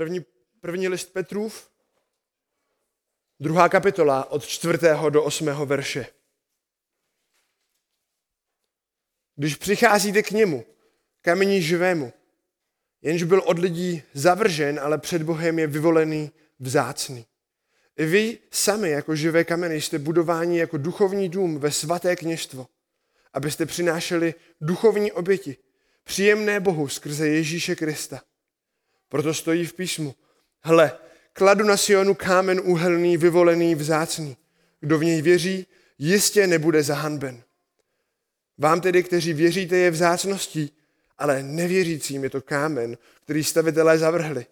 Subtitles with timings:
[0.00, 0.20] První,
[0.60, 1.70] první list Petrův,
[3.40, 6.06] druhá kapitola od čtvrtého do osmého verše.
[9.36, 10.64] Když přicházíte k němu,
[11.22, 12.12] kamení živému,
[13.02, 17.26] jenž byl od lidí zavržen, ale před Bohem je vyvolený vzácný.
[17.96, 22.66] I vy sami jako živé kameny jste budováni jako duchovní dům ve svaté kněžstvo,
[23.32, 25.56] abyste přinášeli duchovní oběti,
[26.04, 28.29] příjemné Bohu skrze Ježíše Krista.
[29.10, 30.14] Proto stojí v písmu.
[30.60, 30.92] Hle,
[31.32, 34.36] kladu na Sionu kámen úhelný, vyvolený, vzácný.
[34.80, 35.66] Kdo v něj věří,
[35.98, 37.42] jistě nebude zahanben.
[38.58, 40.72] Vám tedy, kteří věříte, je vzácností,
[41.18, 44.46] ale nevěřícím je to kámen, který stavitelé zavrhli.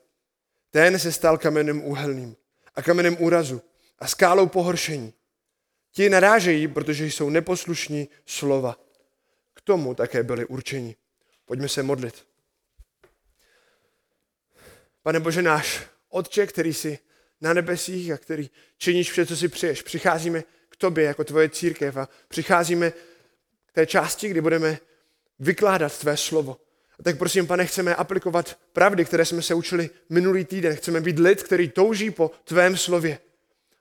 [0.70, 2.36] Ten se stal kamenem úhelným
[2.74, 3.62] a kamenem úrazu
[3.98, 5.14] a skálou pohoršení.
[5.92, 8.78] Ti narážejí, protože jsou neposlušní slova.
[9.54, 10.96] K tomu také byli určeni.
[11.46, 12.26] Pojďme se modlit.
[15.02, 16.98] Pane Bože náš, Otče, který jsi
[17.40, 21.96] na nebesích a který činíš vše, co si přeješ, přicházíme k tobě jako tvoje církev
[21.96, 22.90] a přicházíme
[23.66, 24.78] k té části, kdy budeme
[25.38, 26.60] vykládat tvé slovo.
[26.98, 30.76] A tak prosím, pane, chceme aplikovat pravdy, které jsme se učili minulý týden.
[30.76, 33.18] Chceme být lid, který touží po tvém slově.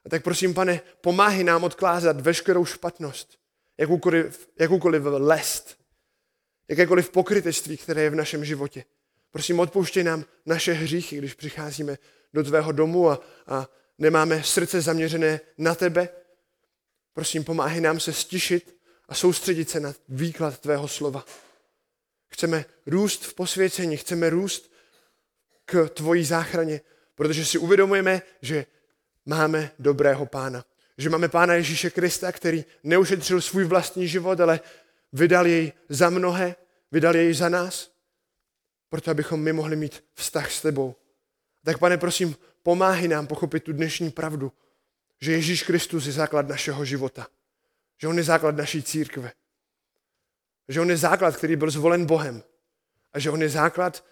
[0.04, 3.38] A tak prosím, pane, pomáhy nám odklázat veškerou špatnost,
[3.78, 5.78] jakoukoliv, jakoukoliv lest,
[6.68, 8.84] jakékoliv pokrytectví, které je v našem životě.
[9.30, 11.98] Prosím, odpouštěj nám naše hříchy, když přicházíme
[12.34, 16.08] do tvého domu a, a nemáme srdce zaměřené na tebe.
[17.14, 18.76] Prosím, pomáhej nám se stišit
[19.08, 21.24] a soustředit se na výklad tvého slova.
[22.28, 24.72] Chceme růst v posvěcení, chceme růst
[25.64, 26.80] k tvojí záchraně,
[27.14, 28.66] protože si uvědomujeme, že
[29.26, 30.64] máme dobrého pána.
[30.98, 34.60] Že máme pána Ježíše Krista, který neušetřil svůj vlastní život, ale
[35.12, 36.56] vydal jej za mnohé,
[36.92, 37.90] vydal jej za nás,
[38.88, 40.94] proto abychom my mohli mít vztah s tebou.
[41.64, 44.52] Tak pane, prosím, pomáhej nám pochopit tu dnešní pravdu,
[45.20, 47.26] že Ježíš Kristus je základ našeho života.
[47.98, 49.32] Že on je základ naší církve.
[50.68, 52.42] Že on je základ, který byl zvolen Bohem.
[53.12, 54.04] A že on je základ,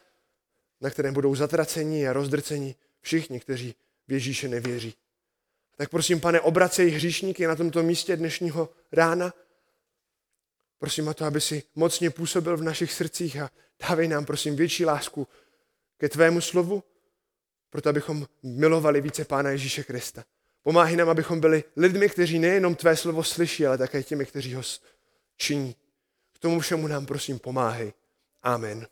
[0.81, 3.75] na kterém budou zatraceni a rozdrceni všichni, kteří
[4.09, 4.95] v Ježíše nevěří.
[5.77, 9.35] Tak prosím, pane, obracej hříšníky na tomto místě dnešního rána.
[10.79, 13.51] Prosím o to, aby si mocně působil v našich srdcích a
[13.89, 15.29] dávej nám, prosím, větší lásku
[15.99, 16.85] ke tvému slovu,
[17.71, 20.25] proto abychom milovali více Pána Ježíše Krista.
[20.63, 24.63] Pomáhej nám, abychom byli lidmi, kteří nejenom tvé slovo slyší, ale také těmi, kteří ho
[25.37, 25.77] činí.
[26.33, 27.93] K tomu všemu nám prosím pomáhej.
[28.43, 28.87] Amen.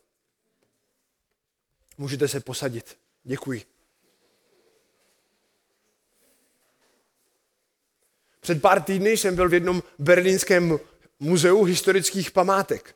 [1.97, 2.97] Můžete se posadit.
[3.23, 3.61] Děkuji.
[8.39, 10.79] Před pár týdny jsem byl v jednom berlínském
[11.19, 12.95] muzeu historických památek.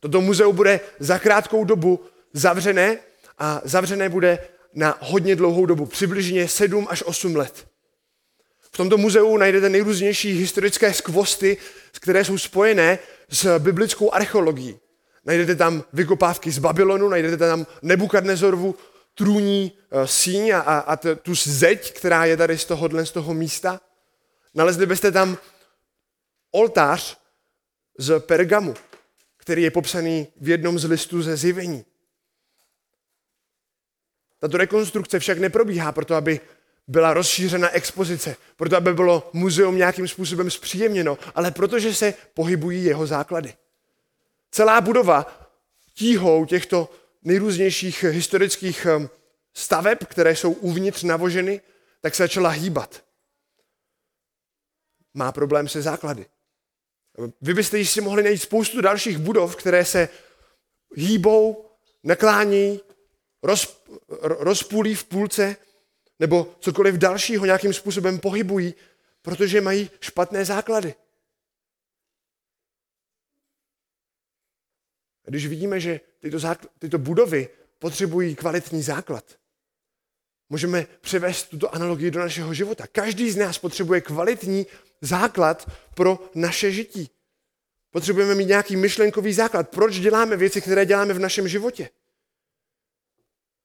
[0.00, 2.98] Toto muzeum bude za krátkou dobu zavřené
[3.38, 4.38] a zavřené bude
[4.74, 7.66] na hodně dlouhou dobu, přibližně 7 až 8 let.
[8.60, 11.56] V tomto muzeu najdete nejrůznější historické skvosty,
[12.00, 12.98] které jsou spojené
[13.28, 14.78] s biblickou archeologií.
[15.24, 18.74] Najdete tam vykopávky z Babylonu, najdete tam Nebukadnezorovu
[19.14, 23.80] trůní eh, síň a, a tu zeď, která je tady z tohohle, z toho místa.
[24.54, 25.38] Nalezli byste tam
[26.50, 27.21] oltář
[27.98, 28.74] z Pergamu,
[29.36, 31.84] který je popsaný v jednom z listů ze zjevení.
[34.38, 36.40] Tato rekonstrukce však neprobíhá proto, aby
[36.88, 43.06] byla rozšířena expozice, proto aby bylo muzeum nějakým způsobem zpříjemněno, ale protože se pohybují jeho
[43.06, 43.54] základy.
[44.50, 45.48] Celá budova
[45.94, 46.90] tíhou těchto
[47.22, 49.10] nejrůznějších historických ehm,
[49.54, 51.60] staveb, které jsou uvnitř navoženy,
[52.00, 53.04] tak se začala hýbat.
[55.14, 56.26] Má problém se základy.
[57.40, 60.08] Vy byste jistě mohli najít spoustu dalších budov, které se
[60.94, 61.70] hýbou,
[62.04, 62.80] naklání,
[63.42, 63.84] roz,
[64.20, 65.56] rozpůlí v půlce,
[66.18, 68.74] nebo cokoliv dalšího nějakým způsobem pohybují,
[69.22, 70.94] protože mají špatné základy.
[75.26, 77.48] Když vidíme, že tyto, zákl- tyto budovy
[77.78, 79.38] potřebují kvalitní základ,
[80.48, 82.86] můžeme převést tuto analogii do našeho života.
[82.86, 84.66] Každý z nás potřebuje kvalitní
[85.02, 87.10] základ pro naše žití.
[87.90, 89.68] Potřebujeme mít nějaký myšlenkový základ.
[89.68, 91.88] Proč děláme věci, které děláme v našem životě?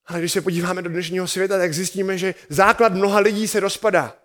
[0.05, 4.17] Ale když se podíváme do dnešního světa, tak zjistíme, že základ mnoha lidí se rozpadá.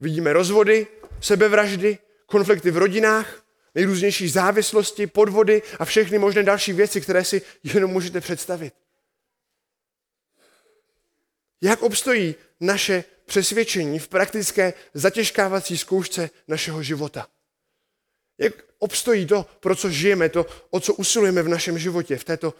[0.00, 0.86] Vidíme rozvody,
[1.20, 7.90] sebevraždy, konflikty v rodinách, nejrůznější závislosti, podvody a všechny možné další věci, které si jenom
[7.90, 8.74] můžete představit.
[11.62, 17.28] Jak obstojí naše přesvědčení v praktické zatěžkávací zkoušce našeho života?
[18.38, 22.54] Jak obstojí to, pro co žijeme, to, o co usilujeme v našem životě, v této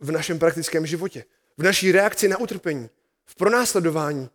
[0.00, 1.24] v našem praktickém životě.
[1.56, 2.90] v naší reakci na utrpení,
[3.24, 4.30] v pronásledování,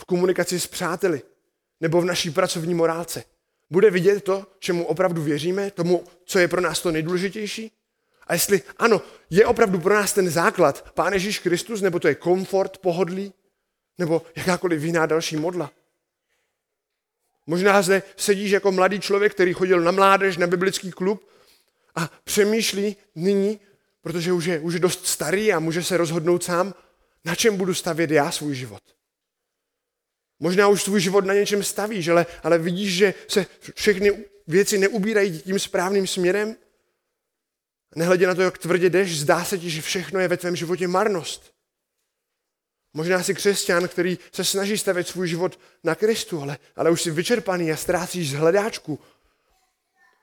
[0.00, 1.22] v komunikaci s přáteli
[1.80, 3.24] nebo v naší pracovní morálce.
[3.70, 7.72] Bude vidět to, čemu opravdu věříme, tomu, co je pro nás to nejdůležitější?
[8.26, 12.14] A jestli ano, je opravdu pro nás ten základ Pán Ježíš Kristus, nebo to je
[12.14, 13.32] komfort, pohodlí,
[13.98, 15.70] nebo jakákoliv jiná další modla.
[17.46, 21.28] Možná zde sedíš jako mladý člověk, který chodil na mládež, na biblický klub
[21.94, 23.60] a přemýšlí nyní,
[24.00, 26.74] protože už je, už je dost starý a může se rozhodnout sám,
[27.24, 28.82] na čem budu stavět já svůj život.
[30.40, 35.40] Možná už svůj život na něčem stavíš, ale, ale vidíš, že se všechny věci neubírají
[35.40, 36.56] tím správným směrem.
[37.96, 40.88] Nehledě na to, jak tvrdě jdeš, zdá se ti, že všechno je ve tvém životě
[40.88, 41.52] marnost.
[42.92, 47.10] Možná jsi křesťan, který se snaží stavět svůj život na Kristu, ale, ale už jsi
[47.10, 48.98] vyčerpaný a ztrácíš z hledáčku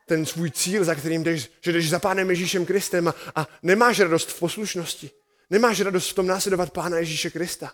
[0.08, 4.00] ten svůj cíl, za kterým jdeš, že jdeš za Pánem Ježíšem Kristem a, a nemáš
[4.00, 5.12] radost v poslušnosti.
[5.50, 7.72] Nemáš radost v tom následovat Pána Ježíše Krista.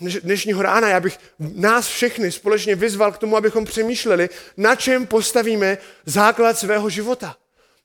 [0.00, 5.78] Dnešního rána já bych nás všechny společně vyzval k tomu, abychom přemýšleli, na čem postavíme
[6.06, 7.36] základ svého života.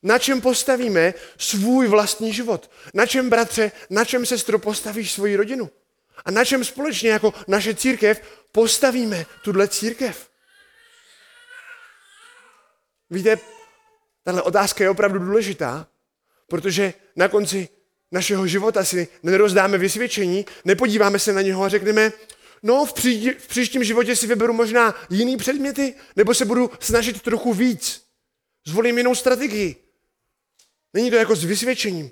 [0.03, 2.71] Na čem postavíme svůj vlastní život?
[2.93, 5.69] Na čem, bratře, na čem, sestro, postavíš svoji rodinu?
[6.25, 8.21] A na čem společně jako naše církev
[8.51, 10.29] postavíme tuhle církev?
[13.09, 13.37] Víte,
[14.23, 15.87] tahle otázka je opravdu důležitá,
[16.47, 17.69] protože na konci
[18.11, 22.11] našeho života si nerozdáme vysvědčení, nepodíváme se na něho a řekneme,
[22.63, 27.21] no v, pří, v příštím životě si vyberu možná jiný předměty, nebo se budu snažit
[27.21, 28.05] trochu víc.
[28.65, 29.75] Zvolím jinou strategii.
[30.93, 32.11] Není to jako s vysvědčením.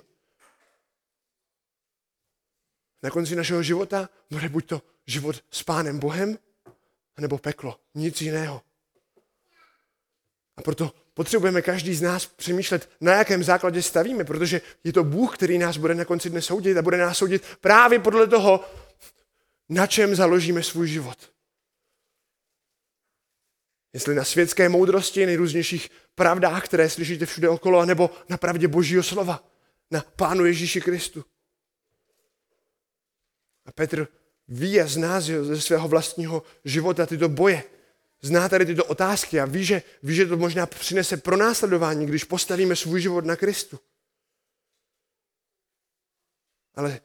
[3.02, 6.38] Na konci našeho života bude buď to život s Pánem Bohem,
[7.20, 7.80] nebo peklo.
[7.94, 8.62] Nic jiného.
[10.56, 15.36] A proto potřebujeme každý z nás přemýšlet, na jakém základě stavíme, protože je to Bůh,
[15.36, 18.64] který nás bude na konci dne soudit a bude nás soudit právě podle toho,
[19.68, 21.32] na čem založíme svůj život.
[23.92, 29.44] Jestli na světské moudrosti, nejrůznějších pravdách, které slyšíte všude okolo, nebo na pravdě Božího slova,
[29.90, 31.24] na Pánu Ježíši Kristu.
[33.66, 34.08] A Petr
[34.48, 37.79] ví a zná ze svého vlastního života tyto boje.
[38.22, 42.24] Zná tady tyto otázky a ví, že, ví, že to možná přinese pro následování, když
[42.24, 43.80] postavíme svůj život na Kristu.
[46.74, 47.00] Ale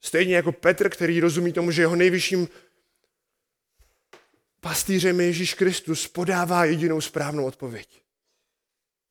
[0.00, 2.48] stejně jako Petr, který rozumí tomu, že jeho nejvyšším
[4.60, 8.02] pastýřem je Ježíš Kristus, podává jedinou správnou odpověď.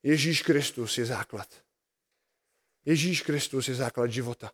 [0.03, 1.63] Ježíš Kristus je základ.
[2.85, 4.51] Ježíš Kristus je základ života.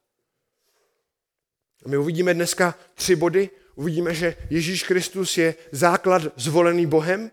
[1.85, 3.49] A my uvidíme dneska tři body.
[3.79, 7.31] Uvidíme, že Ježíš Kristus je základ zvolený Bohem.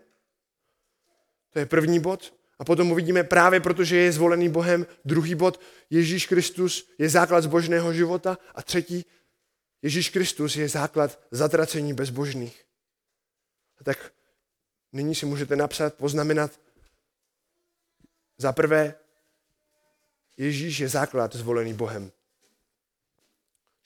[1.49, 2.33] To je první bod.
[2.59, 5.59] A potom uvidíme právě protože je zvolený Bohem druhý bod.
[5.89, 8.37] Ježíš Kristus je základ zbožného života.
[8.55, 9.05] A třetí,
[9.81, 12.63] Ježíš Kristus je základ zatracení bezbožných.
[13.81, 14.13] A tak
[14.93, 16.59] nyní si můžete napsat, poznamenat,
[18.37, 18.95] za prvé,
[20.37, 22.11] Ježíš je základ zvolený Bohem.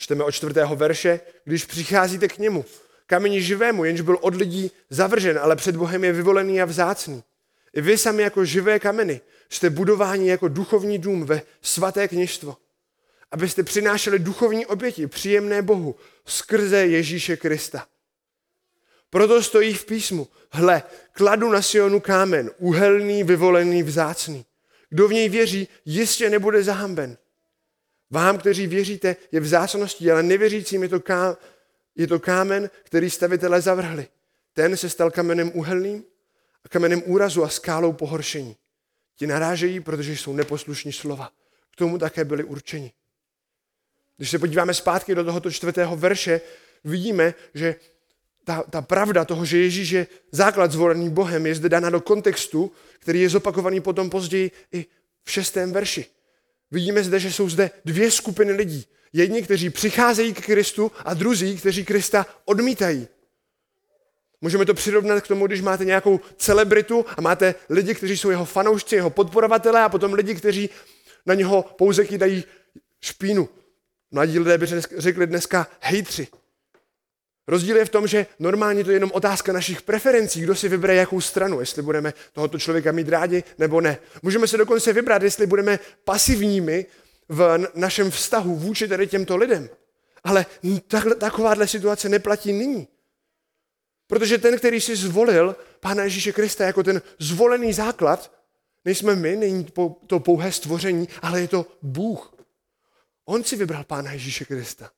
[0.01, 2.65] Čteme od čtvrtého verše, když přicházíte k němu,
[3.07, 7.23] kameni živému, jenž byl od lidí zavržen, ale před Bohem je vyvolený a vzácný.
[7.73, 12.57] I vy sami jako živé kameny jste budováni jako duchovní dům ve svaté kněžstvo,
[13.31, 17.85] abyste přinášeli duchovní oběti příjemné Bohu skrze Ježíše Krista.
[19.09, 24.45] Proto stojí v písmu, hle, kladu na Sionu kámen, uhelný, vyvolený, vzácný.
[24.89, 27.17] Kdo v něj věří, jistě nebude zahamben.
[28.11, 31.37] Vám, kteří věříte, je vzácností, ale nevěřícím je to, ká,
[31.95, 34.07] je to kámen, který stavitele zavrhli.
[34.53, 36.03] Ten se stal kamenem uhelným
[36.69, 38.55] kamenem úrazu a skálou pohoršení.
[39.15, 41.31] Ti narážejí, protože jsou neposlušní slova.
[41.71, 42.93] K tomu také byli určeni.
[44.17, 46.41] Když se podíváme zpátky do tohoto čtvrtého verše,
[46.83, 47.75] vidíme, že
[48.43, 52.71] ta, ta pravda toho, že Ježíš je základ zvolený Bohem, je zde dána do kontextu,
[52.99, 54.85] který je zopakovaný potom později i
[55.23, 56.05] v šestém verši.
[56.71, 58.85] Vidíme zde, že jsou zde dvě skupiny lidí.
[59.13, 63.07] Jedni, kteří přicházejí k Kristu a druzí, kteří Krista odmítají.
[64.41, 68.45] Můžeme to přirovnat k tomu, když máte nějakou celebritu a máte lidi, kteří jsou jeho
[68.45, 70.69] fanoušci, jeho podporovatelé a potom lidi, kteří
[71.25, 72.43] na něho pouze kýdají
[73.01, 73.49] špínu.
[74.11, 76.27] Mladí lidé by řekli dneska hejtři.
[77.51, 80.95] Rozdíl je v tom, že normálně to je jenom otázka našich preferencí, kdo si vybere
[80.95, 83.97] jakou stranu, jestli budeme tohoto člověka mít rádi nebo ne.
[84.21, 86.85] Můžeme se dokonce vybrat, jestli budeme pasivními
[87.29, 89.69] v našem vztahu vůči tady těmto lidem.
[90.23, 90.45] Ale
[91.17, 92.87] takováhle situace neplatí nyní.
[94.07, 98.31] Protože ten, který si zvolil Pána Ježíše Krista jako ten zvolený základ,
[98.85, 99.67] nejsme my, není
[100.07, 102.33] to pouhé stvoření, ale je to Bůh.
[103.25, 104.91] On si vybral Pána Ježíše Krista.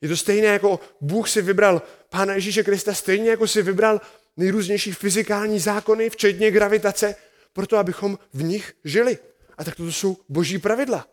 [0.00, 4.00] Je to stejné jako Bůh si vybral Pána Ježíše Krista, stejně jako si vybral
[4.36, 7.16] nejrůznější fyzikální zákony, včetně gravitace,
[7.52, 9.18] proto abychom v nich žili.
[9.58, 11.08] A tak to jsou boží pravidla.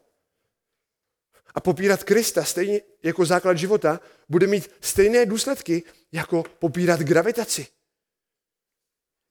[1.55, 3.99] A popírat Krista stejně jako základ života
[4.29, 7.67] bude mít stejné důsledky, jako popírat gravitaci.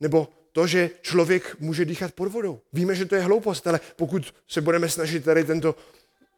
[0.00, 2.60] Nebo to, že člověk může dýchat pod vodou.
[2.72, 5.74] Víme, že to je hloupost, ale pokud se budeme snažit tady tento,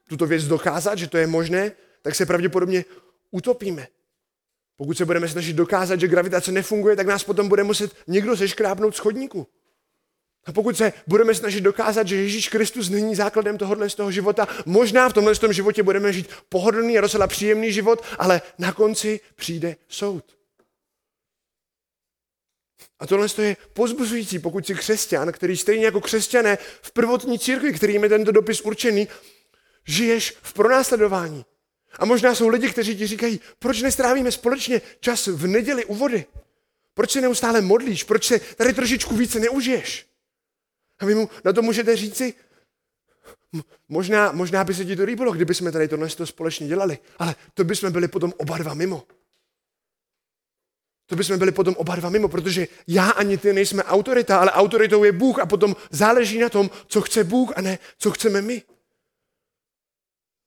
[0.09, 2.85] tuto věc dokázat, že to je možné, tak se pravděpodobně
[3.31, 3.89] utopíme.
[4.77, 8.97] Pokud se budeme snažit dokázat, že gravitace nefunguje, tak nás potom bude muset někdo zeškrábnout
[8.97, 9.47] schodníku.
[10.47, 14.49] A pokud se budeme snažit dokázat, že Ježíš Kristus není základem tohohle z toho života,
[14.67, 18.73] možná v tomhle z tom životě budeme žít pohodlný a docela příjemný život, ale na
[18.73, 20.25] konci přijde soud.
[22.99, 28.03] A tohle je pozbuzující, pokud jsi křesťan, který stejně jako křesťané v prvotní církvi, kterým
[28.03, 29.09] je tento dopis určený,
[29.87, 31.45] žiješ v pronásledování.
[31.99, 36.25] A možná jsou lidi, kteří ti říkají, proč nestrávíme společně čas v neděli u vody?
[36.95, 38.05] Proč se neustále modlíš?
[38.05, 40.07] Proč se tady trošičku více neužiješ?
[40.99, 42.35] A vy mu na to můžete říci,
[43.89, 47.65] možná, možná by se ti to líbilo, kdyby jsme tady tohle společně dělali, ale to
[47.65, 49.03] by jsme byli potom oba dva mimo.
[51.07, 54.53] To by jsme byli potom oba dva mimo, protože já ani ty nejsme autorita, ale
[54.53, 58.43] autoritou je Bůh a potom záleží na tom, co chce Bůh a ne, co chceme
[58.43, 58.63] my.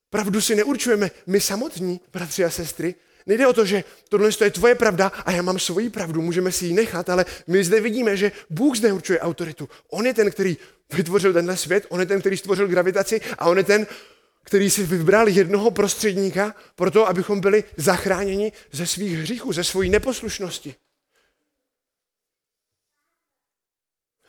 [0.10, 2.96] Pravdu si neurčujeme my samotní, bratři a sestry.
[3.26, 6.66] Nejde o to, že tohle je tvoje pravda a já mám svoji pravdu, můžeme si
[6.66, 9.70] ji nechat, ale my zde vidíme, že Bůh zde určuje autoritu.
[9.90, 10.58] On je ten, který
[10.94, 13.88] vytvořil tenhle svět, on je ten, který stvořil gravitaci a on je ten,
[14.44, 19.86] který si vybral jednoho prostředníka pro to, abychom byli zachráněni ze svých hříchů, ze své
[19.86, 20.76] neposlušnosti.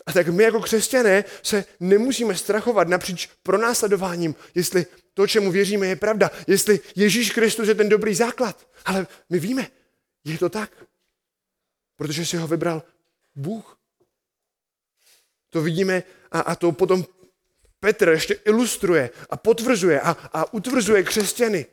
[0.06, 4.86] A tak my jako křesťané se nemusíme strachovat napříč pronásledováním, jestli
[5.20, 8.68] to, čemu věříme, je pravda, jestli Ježíš Kristus je ten dobrý základ.
[8.84, 9.66] Ale my víme,
[10.24, 10.84] je to tak.
[11.96, 12.82] Protože si ho vybral
[13.34, 13.78] Bůh.
[15.50, 17.04] To vidíme a, a to potom
[17.80, 21.66] Petr ještě ilustruje a potvrzuje a, a utvrzuje křesťany,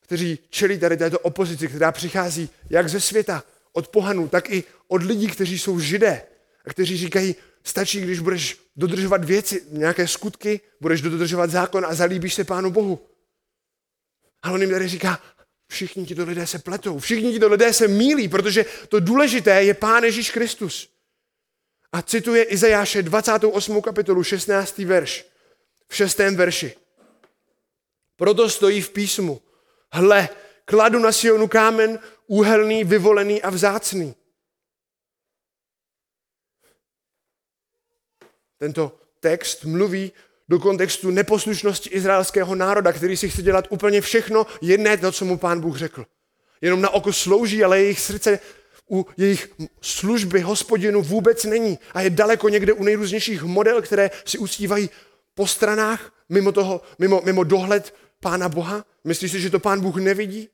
[0.00, 5.02] kteří čelí tady této opozici, která přichází jak ze světa, od pohanů, tak i od
[5.02, 6.22] lidí, kteří jsou židé
[6.64, 12.34] a kteří říkají, stačí, když budeš dodržovat věci, nějaké skutky, budeš dodržovat zákon a zalíbíš
[12.34, 13.08] se Pánu Bohu.
[14.42, 15.22] A on jim tady říká,
[15.68, 20.04] všichni tito lidé se pletou, všichni tito lidé se mílí, protože to důležité je Pán
[20.04, 20.90] Ježíš Kristus.
[21.92, 23.82] A cituje Izajáše 28.
[23.82, 24.78] kapitolu 16.
[24.78, 25.26] verš,
[25.88, 26.18] v 6.
[26.18, 26.76] verši.
[28.16, 29.42] Proto stojí v písmu,
[29.92, 30.28] hle,
[30.64, 34.14] kladu na Sionu kámen úhelný, vyvolený a vzácný.
[38.58, 40.12] Tento text mluví
[40.48, 45.38] do kontextu neposlušnosti izraelského národa, který si chce dělat úplně všechno, jedné to, co mu
[45.38, 46.06] pán Bůh řekl.
[46.60, 48.38] Jenom na oko slouží, ale jejich srdce
[48.90, 54.38] u jejich služby hospodinu vůbec není a je daleko někde u nejrůznějších model, které si
[54.38, 54.90] uctívají
[55.34, 58.84] po stranách, mimo, toho, mimo, mimo dohled Pána Boha?
[59.04, 60.48] Myslíš si, že to Pán Bůh nevidí?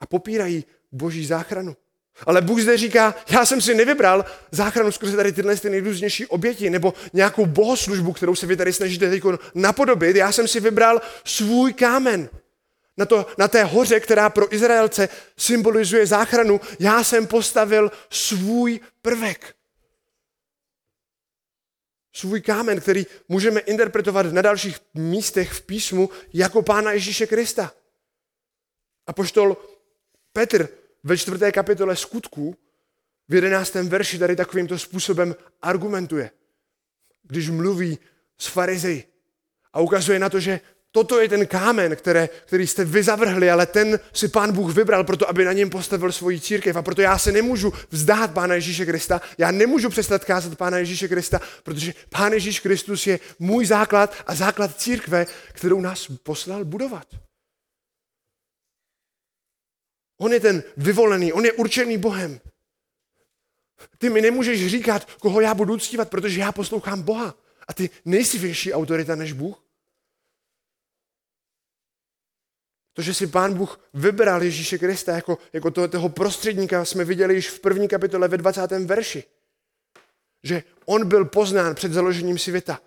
[0.00, 1.76] A popírají boží záchranu.
[2.26, 6.70] Ale Bůh zde říká, já jsem si nevybral záchranu skrze tady tyhle ty nejrůznější oběti
[6.70, 9.22] nebo nějakou bohoslužbu, kterou se vy tady snažíte teď
[9.54, 10.16] napodobit.
[10.16, 12.28] Já jsem si vybral svůj kámen.
[12.96, 19.54] Na, to, na té hoře, která pro Izraelce symbolizuje záchranu, já jsem postavil svůj prvek.
[22.12, 27.72] Svůj kámen, který můžeme interpretovat na dalších místech v písmu jako Pána Ježíše Krista.
[29.06, 29.56] A poštol
[30.32, 32.56] Petr ve čtvrté kapitole skutků
[33.28, 36.30] v jedenáctém verši tady takovýmto způsobem argumentuje,
[37.22, 37.98] když mluví
[38.38, 39.04] s farizeji
[39.72, 40.60] a ukazuje na to, že
[40.92, 45.04] Toto je ten kámen, které, který jste vy zavrhli, ale ten si pán Bůh vybral
[45.04, 46.76] proto, aby na něm postavil svoji církev.
[46.76, 51.08] A proto já se nemůžu vzdát pána Ježíše Krista, já nemůžu přestat kázat pána Ježíše
[51.08, 57.06] Krista, protože pán Ježíš Kristus je můj základ a základ církve, kterou nás poslal budovat.
[60.22, 62.40] On je ten vyvolený, on je určený Bohem.
[63.98, 67.34] Ty mi nemůžeš říkat, koho já budu uctívat, protože já poslouchám Boha.
[67.68, 69.62] A ty nejsi větší autorita než Bůh.
[72.92, 77.34] To, že si pán Bůh vybral Ježíše Krista jako, jako toho, toho prostředníka, jsme viděli
[77.34, 78.70] již v první kapitole ve 20.
[78.70, 79.24] verši.
[80.42, 82.80] Že on byl poznán před založením světa.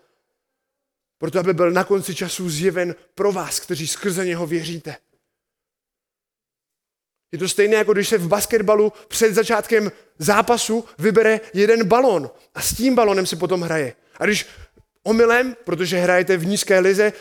[1.18, 4.98] Proto, aby byl na konci času zjeven pro vás, kteří skrze něho věříte.
[7.36, 12.62] Je to stejné, jako když se v basketbalu před začátkem zápasu vybere jeden balon a
[12.62, 13.94] s tím balonem se potom hraje.
[14.20, 14.46] A když
[15.04, 17.14] omylem, protože hrajete v nízké lize,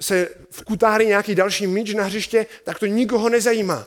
[0.00, 3.86] se vkutáří nějaký další míč na hřiště, tak to nikoho nezajímá.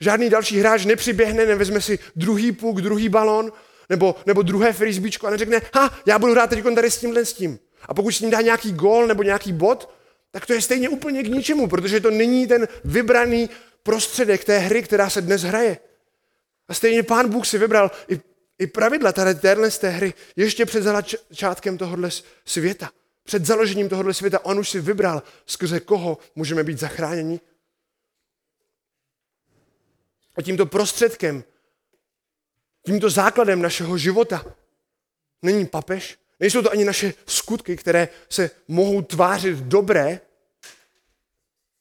[0.00, 3.52] Žádný další hráč nepřiběhne, nevezme si druhý puk, druhý balon,
[3.88, 7.32] nebo, nebo druhé frisbíčko a neřekne, ha, já budu hrát teď tady s tímhle s
[7.32, 7.58] tím.
[7.88, 9.90] A pokud s ním dá nějaký gól nebo nějaký bod,
[10.30, 13.50] tak to je stejně úplně k ničemu, protože to není ten vybraný
[13.88, 15.78] prostředek té hry, která se dnes hraje.
[16.68, 18.20] A stejně pán Bůh si vybral i,
[18.58, 22.10] i pravidla tady téhle z té hry ještě před začátkem tohohle
[22.44, 22.90] světa.
[23.24, 27.40] Před založením tohohle světa on už si vybral, skrze koho můžeme být zachráněni.
[30.36, 31.44] A tímto prostředkem,
[32.86, 34.44] tímto základem našeho života
[35.42, 40.20] není papež, nejsou to ani naše skutky, které se mohou tvářit dobré,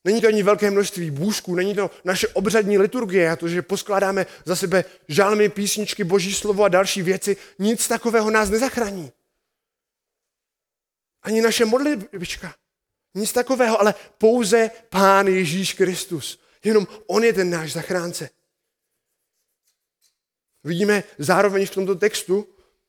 [0.07, 4.25] Není to ani velké množství bůžků, není to naše obřadní liturgie a to, že poskládáme
[4.45, 7.37] za sebe žálmy, písničky, boží slovo a další věci.
[7.59, 9.11] Nic takového nás nezachrání.
[11.23, 12.55] Ani naše modlitbička.
[13.15, 16.39] Nic takového, ale pouze Pán Ježíš Kristus.
[16.63, 18.29] Jenom On je ten náš zachránce.
[20.63, 22.47] Vidíme zároveň v tomto textu,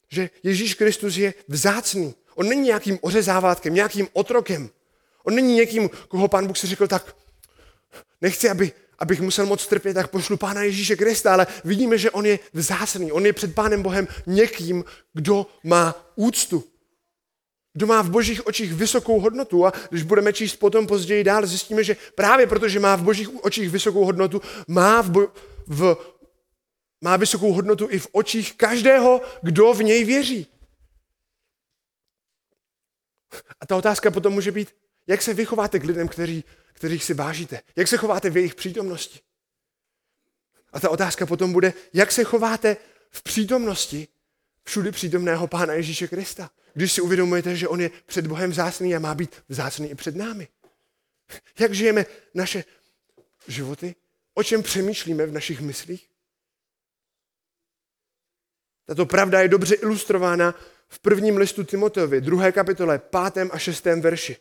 [0.09, 2.15] že Ježíš Kristus je vzácný.
[2.35, 4.71] On není nějakým ořezávátkem, nějakým otrokem.
[5.25, 7.17] On není někým, koho pán Bůh si řekl, tak
[8.21, 12.27] nechci, aby, abych musel moc trpět, tak pošlu pána Ježíše Krista, ale vidíme, že on
[12.27, 13.13] je vzácný.
[13.13, 16.65] On je před pánem Bohem někým, kdo má úctu.
[17.73, 21.85] Kdo má v božích očích vysokou hodnotu a když budeme číst potom později dál, zjistíme,
[21.85, 25.29] že právě protože má v božích očích vysokou hodnotu, má, v, bo,
[25.67, 25.97] v,
[27.01, 30.47] má vysokou hodnotu i v očích každého, kdo v něj věří.
[33.61, 34.75] A ta otázka potom může být,
[35.09, 37.61] jak se vychováte k lidem, kteří, kterých si vážíte?
[37.77, 39.21] Jak se chováte v jejich přítomnosti?
[40.73, 42.77] A ta otázka potom bude, jak se chováte
[43.11, 44.09] v přítomnosti
[44.65, 46.51] všudy přítomného Pána Ježíše Krista.
[46.75, 50.17] Když si uvědomujete, že On je před Bohem vzácný a má být vzácný i před
[50.17, 50.49] námi.
[51.59, 52.65] Jak žijeme naše
[53.49, 53.95] životy?
[54.35, 56.09] O čem přemýšlíme v našich myslích?
[58.87, 60.55] Tato pravda je dobře ilustrována
[60.89, 64.37] v prvním listu Timoteovi, druhé kapitole, pátém a šestém verši.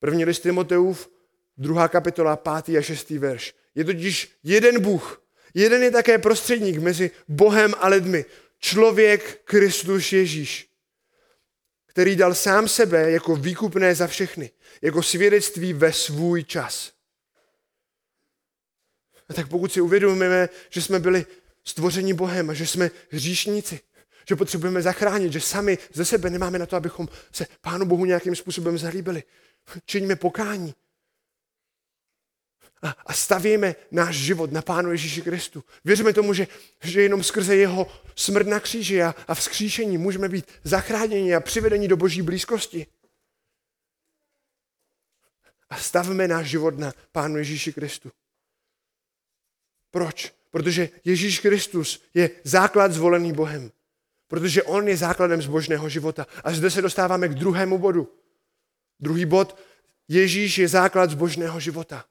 [0.00, 1.10] První list Timoteův,
[1.56, 3.54] druhá kapitola, pátý a šestý verš.
[3.74, 5.22] Je totiž jeden Bůh.
[5.54, 8.24] Jeden je také prostředník mezi Bohem a lidmi.
[8.58, 10.68] Člověk Kristus Ježíš,
[11.86, 14.50] který dal sám sebe jako výkupné za všechny,
[14.82, 16.92] jako svědectví ve svůj čas.
[19.28, 21.26] A tak pokud si uvědomíme, že jsme byli
[21.64, 23.80] stvoření Bohem a že jsme hříšníci,
[24.28, 28.36] že potřebujeme zachránit, že sami ze sebe nemáme na to, abychom se Pánu Bohu nějakým
[28.36, 29.22] způsobem zalíbili,
[29.84, 30.74] činíme pokání.
[32.82, 35.64] A, a stavíme náš život na Pánu Ježíši Kristu.
[35.84, 36.46] Věříme tomu, že,
[36.82, 41.88] že jenom skrze jeho smrt na kříži a, a vzkříšení můžeme být zachráněni a přivedeni
[41.88, 42.86] do boží blízkosti.
[45.70, 48.12] A stavíme náš život na Pánu Ježíši Kristu.
[49.90, 50.34] Proč?
[50.50, 53.70] Protože Ježíš Kristus je základ zvolený Bohem.
[54.26, 56.26] Protože On je základem zbožného života.
[56.44, 58.14] A zde se dostáváme k druhému bodu.
[59.00, 59.58] Druhý bod,
[60.08, 62.04] Ježíš je základ zbožného života.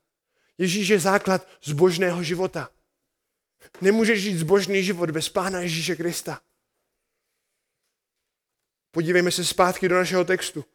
[0.57, 2.69] Ježíš je základ zbožného života.
[3.81, 6.41] Nemůžeš žít zbožný život bez Pána Ježíše Krista.
[8.91, 10.65] Podívejme se zpátky do našeho textu.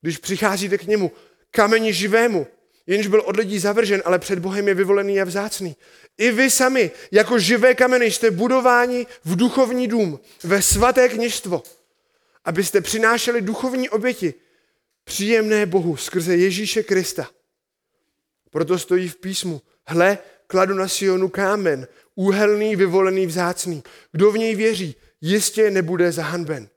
[0.00, 1.12] Když přicházíte k němu,
[1.50, 2.46] kameni živému,
[2.86, 5.76] jenž byl od lidí zavržen, ale před Bohem je vyvolený a vzácný.
[6.18, 11.62] I vy sami, jako živé kameny, jste budováni v duchovní dům, ve svaté kněžstvo,
[12.44, 14.34] abyste přinášeli duchovní oběti,
[15.04, 17.30] příjemné Bohu skrze Ježíše Krista.
[18.50, 23.82] Proto stojí v písmu, hle, kladu na Sionu kámen, úhelný, vyvolený, vzácný.
[24.12, 26.68] Kdo v něj věří, jistě nebude zahanben.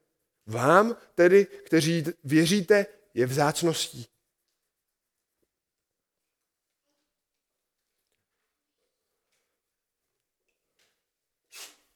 [0.45, 4.07] Vám, tedy, kteří věříte, je vzácností.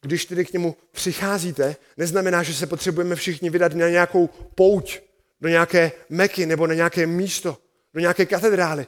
[0.02, 5.00] Když tedy k němu přicházíte, neznamená, že se potřebujeme všichni vydat na nějakou pouť,
[5.42, 7.58] do nějaké meky nebo na nějaké místo,
[7.94, 8.88] do nějaké katedrály.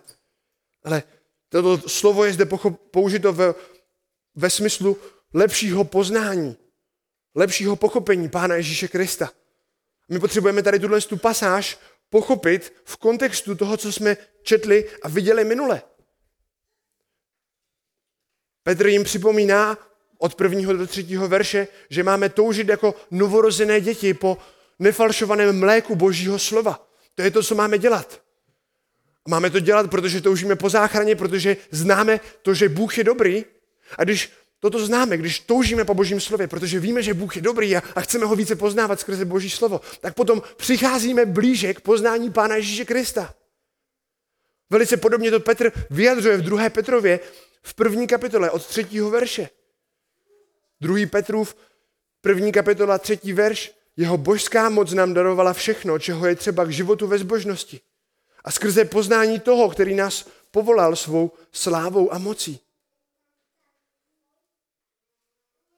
[0.83, 1.03] Ale
[1.49, 2.45] toto slovo je zde
[2.91, 3.53] použito ve,
[4.35, 4.97] ve smyslu
[5.33, 6.57] lepšího poznání,
[7.35, 9.31] lepšího pochopení Pána Ježíše Krista.
[10.09, 15.43] My potřebujeme tady tuhle tu pasáž pochopit v kontextu toho, co jsme četli a viděli
[15.43, 15.81] minule.
[18.63, 19.77] Petr jim připomíná
[20.17, 24.37] od prvního do třetího verše, že máme toužit jako novorozené děti po
[24.81, 26.87] nefalšovaném mléku božího slova.
[27.15, 28.21] To je to, co máme dělat.
[29.27, 33.45] Máme to dělat, protože toužíme po záchraně, protože známe to, že Bůh je dobrý.
[33.97, 37.75] A když toto známe, když toužíme po Božím slově, protože víme, že Bůh je dobrý
[37.75, 42.31] a, a chceme ho více poznávat skrze Boží slovo, tak potom přicházíme blíže k poznání
[42.31, 43.33] Pána Ježíše Krista.
[44.69, 46.69] Velice podobně to Petr vyjadřuje v 2.
[46.69, 47.19] Petrově
[47.63, 49.49] v první kapitole od třetího verše.
[50.81, 51.55] Druhý Petrův,
[52.21, 53.80] první kapitola, třetí verš.
[53.97, 57.81] Jeho božská moc nám darovala všechno, čeho je třeba k životu ve zbožnosti.
[58.43, 62.59] A skrze poznání toho, který nás povolal svou slávou a mocí.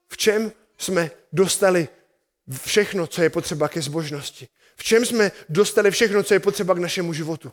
[0.08, 1.88] V čem jsme dostali
[2.62, 4.48] všechno, co je potřeba ke zbožnosti?
[4.76, 7.52] V čem jsme dostali všechno, co je potřeba k našemu životu?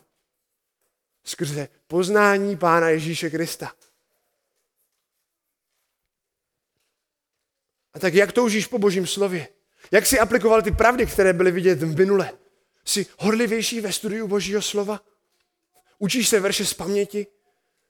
[1.23, 3.73] Skrze poznání Pána Ježíše Krista.
[7.93, 9.47] A tak jak toužíš po božím slově?
[9.91, 12.31] Jak jsi aplikoval ty pravdy, které byly vidět v minule?
[12.85, 15.01] Jsi horlivější ve studiu božího slova?
[15.99, 17.27] Učíš se verše z paměti?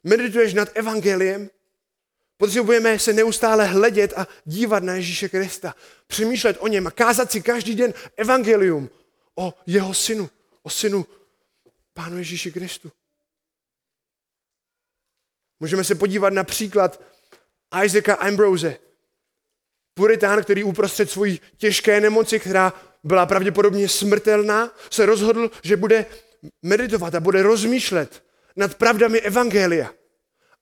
[0.03, 1.49] Medituješ nad evangeliem?
[2.37, 5.75] Potřebujeme se neustále hledět a dívat na Ježíše Krista,
[6.07, 8.89] přemýšlet o něm a kázat si každý den evangelium
[9.35, 10.29] o jeho synu,
[10.63, 11.05] o synu
[11.93, 12.91] Pánu Ježíši Kristu.
[15.59, 17.01] Můžeme se podívat na příklad
[17.83, 18.77] Isaaca Ambrose,
[20.01, 26.05] puritán, který uprostřed svojí těžké nemoci, která byla pravděpodobně smrtelná, se rozhodl, že bude
[26.61, 28.23] meditovat a bude rozmýšlet
[28.55, 29.93] nad pravdami Evangelia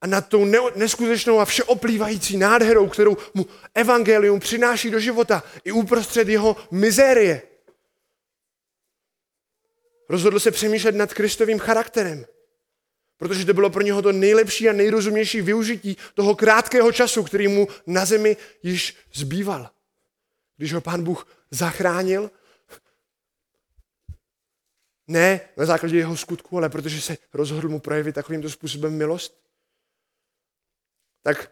[0.01, 6.27] a nad tou neskutečnou a všeoplývající nádherou, kterou mu evangelium přináší do života i uprostřed
[6.27, 7.41] jeho mizérie.
[10.09, 12.25] Rozhodl se přemýšlet nad Kristovým charakterem,
[13.19, 17.67] protože to bylo pro něho to nejlepší a nejrozumější využití toho krátkého času, který mu
[17.87, 19.69] na zemi již zbýval.
[20.57, 22.31] Když ho pán Bůh zachránil,
[25.07, 29.41] ne na základě jeho skutku, ale protože se rozhodl mu projevit takovýmto způsobem milost,
[31.23, 31.51] tak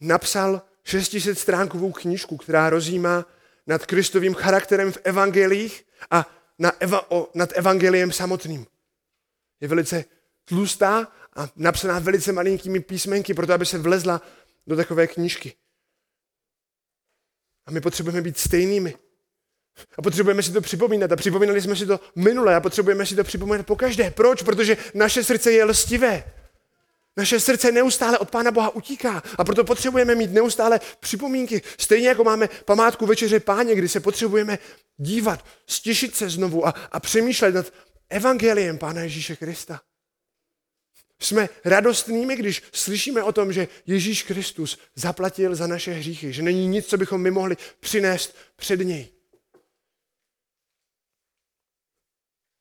[0.00, 3.26] napsal 600 stránkovou knížku, která rozjímá
[3.66, 6.26] nad Kristovým charakterem v evangelích a
[6.58, 8.66] na eva, o, nad evangeliem samotným.
[9.60, 10.04] Je velice
[10.48, 14.22] tlustá a napsaná velice malinkými písmenky, proto aby se vlezla
[14.66, 15.54] do takové knížky.
[17.66, 18.94] A my potřebujeme být stejnými.
[19.98, 21.12] A potřebujeme si to připomínat.
[21.12, 24.10] A připomínali jsme si to minule a potřebujeme si to připomínat po každé.
[24.10, 24.42] Proč?
[24.42, 26.32] Protože naše srdce je lstivé.
[27.16, 31.62] Naše srdce neustále od Pána Boha utíká a proto potřebujeme mít neustále připomínky.
[31.78, 34.58] Stejně jako máme památku večeře páně, kdy se potřebujeme
[34.96, 37.72] dívat, stěšit se znovu a, a přemýšlet nad
[38.08, 39.80] evangeliem Pána Ježíše Krista.
[41.18, 46.68] Jsme radostnými, když slyšíme o tom, že Ježíš Kristus zaplatil za naše hříchy, že není
[46.68, 49.08] nic, co bychom my mohli přinést před něj.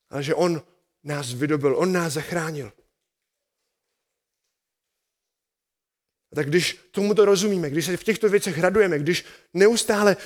[0.09, 0.61] Ale že On
[1.03, 2.71] nás vydobil, On nás zachránil.
[6.35, 10.17] tak když tomuto rozumíme, když se v těchto věcech radujeme, když neustále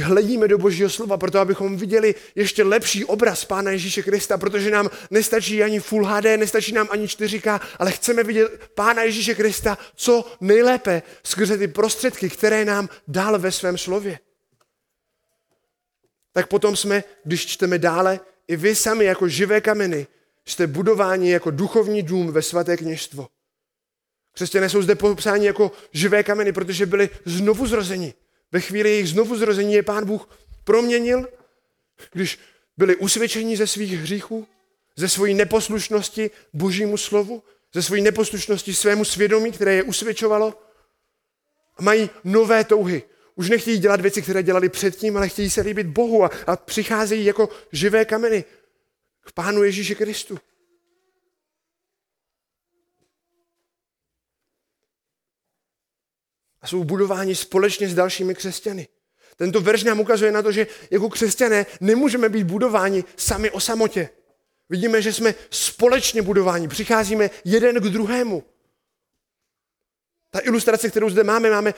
[0.00, 4.90] hledíme do Božího slova, proto abychom viděli ještě lepší obraz Pána Ježíše Krista, protože nám
[5.10, 10.32] nestačí ani Full HD, nestačí nám ani 4K, ale chceme vidět Pána Ježíše Krista co
[10.40, 14.18] nejlépe skrze ty prostředky, které nám dal ve svém slově.
[16.32, 20.06] Tak potom jsme, když čteme dále, i vy sami jako živé kameny
[20.44, 23.28] jste budováni jako duchovní dům ve svaté kněžstvo.
[24.32, 28.14] Křesťané jsou zde popsáni jako živé kameny, protože byli znovu zrozeni.
[28.52, 30.28] Ve chvíli jejich znovu zrození je pán Bůh
[30.64, 31.28] proměnil,
[32.12, 32.38] když
[32.76, 34.46] byli usvědčeni ze svých hříchů,
[34.96, 37.42] ze svojí neposlušnosti božímu slovu,
[37.74, 40.62] ze svojí neposlušnosti svému svědomí, které je usvědčovalo.
[41.80, 43.02] Mají nové touhy.
[43.34, 47.24] Už nechtějí dělat věci, které dělali předtím, ale chtějí se líbit Bohu a, a přicházejí
[47.24, 48.44] jako živé kameny
[49.24, 50.38] k Pánu Ježíši Kristu.
[56.62, 58.88] A jsou budováni společně s dalšími křesťany.
[59.36, 64.08] Tento verš nám ukazuje na to, že jako křesťané nemůžeme být budováni sami o samotě.
[64.68, 68.44] Vidíme, že jsme společně budováni, přicházíme jeden k druhému.
[70.30, 71.74] Ta ilustrace, kterou zde máme, máme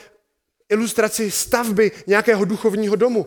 [0.69, 3.27] ilustraci stavby nějakého duchovního domu.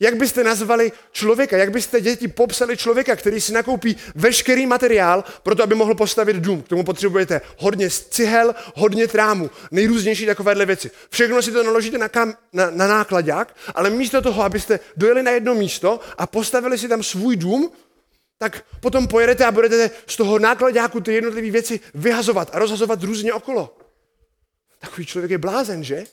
[0.00, 5.54] Jak byste nazvali člověka, jak byste děti popsali člověka, který si nakoupí veškerý materiál pro
[5.54, 6.62] to, aby mohl postavit dům.
[6.62, 10.90] K tomu potřebujete hodně cihel, hodně trámu, nejrůznější takovéhle věci.
[11.10, 15.30] Všechno si to naložíte na, kam, na, na nákladák, ale místo toho, abyste dojeli na
[15.30, 17.72] jedno místo a postavili si tam svůj dům,
[18.38, 23.32] tak potom pojedete a budete z toho nákladáku ty jednotlivé věci vyhazovat a rozhazovat různě
[23.32, 23.78] okolo.
[24.78, 26.04] Takový člověk je blázen, že?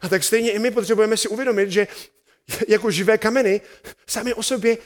[0.00, 1.86] A tak stejně i my potřebujeme si uvědomit, že
[2.68, 3.60] jako živé kameny,
[4.06, 4.78] sami o sobě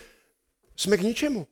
[0.77, 1.46] jsme k ničemu.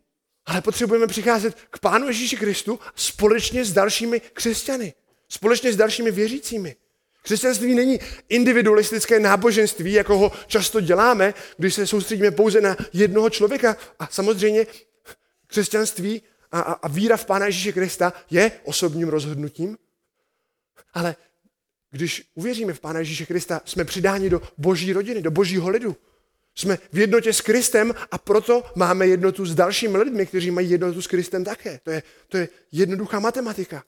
[0.47, 4.95] Ale potřebujeme přicházet k Pánu Ježíši Kristu společně s dalšími křesťany,
[5.29, 6.77] společně s dalšími věřícími.
[7.23, 13.77] Křesťanství není individualistické náboženství, jako ho často děláme, když se soustředíme pouze na jednoho člověka.
[13.99, 14.67] A samozřejmě
[15.47, 19.79] křesťanství a, a, a víra v Pána Ježíše Krista je osobním rozhodnutím,
[20.95, 21.17] ale
[21.91, 25.97] když uvěříme v Pána Ježíše Krista, jsme přidáni do boží rodiny, do božího lidu.
[26.55, 31.03] Jsme v jednotě s Kristem a proto máme jednotu s dalšími lidmi, kteří mají jednotu
[31.03, 31.81] s Kristem také.
[31.83, 33.85] To je, to je jednoduchá matematika.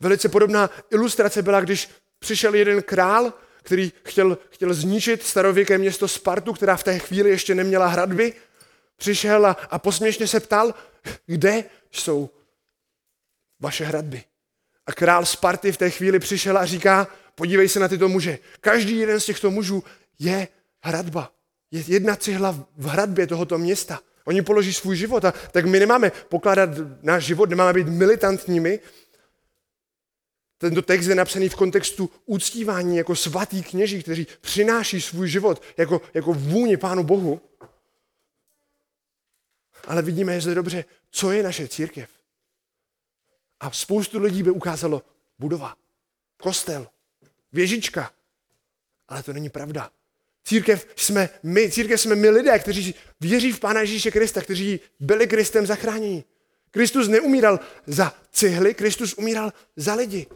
[0.00, 1.88] Velice podobná ilustrace byla, když
[2.18, 7.54] přišel jeden král, který chtěl, chtěl zničit starověké město Spartu, která v té chvíli ještě
[7.54, 8.32] neměla hradby.
[8.96, 10.74] Přišel a, a posměšně se ptal,
[11.26, 12.30] kde jsou
[13.60, 14.24] vaše hradby.
[14.86, 18.38] A král Sparty v té chvíli přišel a říká, podívej se na tyto muže.
[18.60, 19.84] Každý jeden z těchto mužů
[20.18, 20.48] je
[20.82, 21.32] hradba.
[21.70, 24.00] Je jedna cihla v hradbě tohoto města.
[24.24, 26.70] Oni položí svůj život a tak my nemáme pokládat
[27.02, 28.80] náš život, nemáme být militantními,
[30.60, 36.00] tento text je napsaný v kontextu uctívání jako svatý kněží, kteří přináší svůj život jako,
[36.14, 37.40] jako vůni Pánu Bohu.
[39.86, 42.19] Ale vidíme, je zde dobře, co je naše církev.
[43.60, 45.02] A spoustu lidí by ukázalo
[45.38, 45.76] budova,
[46.36, 46.86] kostel,
[47.52, 48.12] věžička.
[49.08, 49.90] Ale to není pravda.
[50.44, 55.26] Církev jsme my, církev jsme my lidé, kteří věří v Pána Ježíše Krista, kteří byli
[55.26, 56.24] Kristem zachráněni.
[56.70, 60.26] Kristus neumíral za cihly, Kristus umíral za lidi.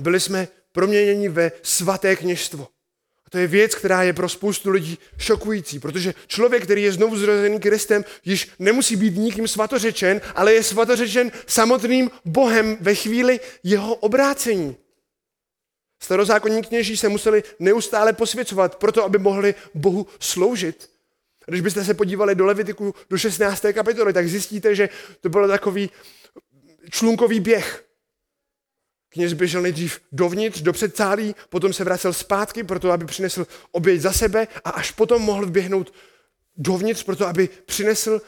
[0.00, 2.68] Byli jsme proměněni ve svaté kněžstvo.
[3.28, 7.18] A to je věc, která je pro spoustu lidí šokující, protože člověk, který je znovu
[7.18, 13.94] zrozený Kristem, již nemusí být nikým svatořečen, ale je svatořečen samotným Bohem ve chvíli jeho
[13.94, 14.76] obrácení.
[16.02, 20.90] Starozákonní kněží se museli neustále posvěcovat, proto aby mohli Bohu sloužit.
[21.46, 23.64] Když byste se podívali do Levitiku do 16.
[23.72, 24.88] kapitoly, tak zjistíte, že
[25.20, 25.90] to byl takový
[26.90, 27.87] člunkový běh.
[29.08, 34.12] Kněz běžel nejdřív dovnitř, do předcálí, potom se vracel zpátky, proto aby přinesl oběť za
[34.12, 35.94] sebe a až potom mohl běhnout
[36.56, 38.20] dovnitř, proto aby přinesl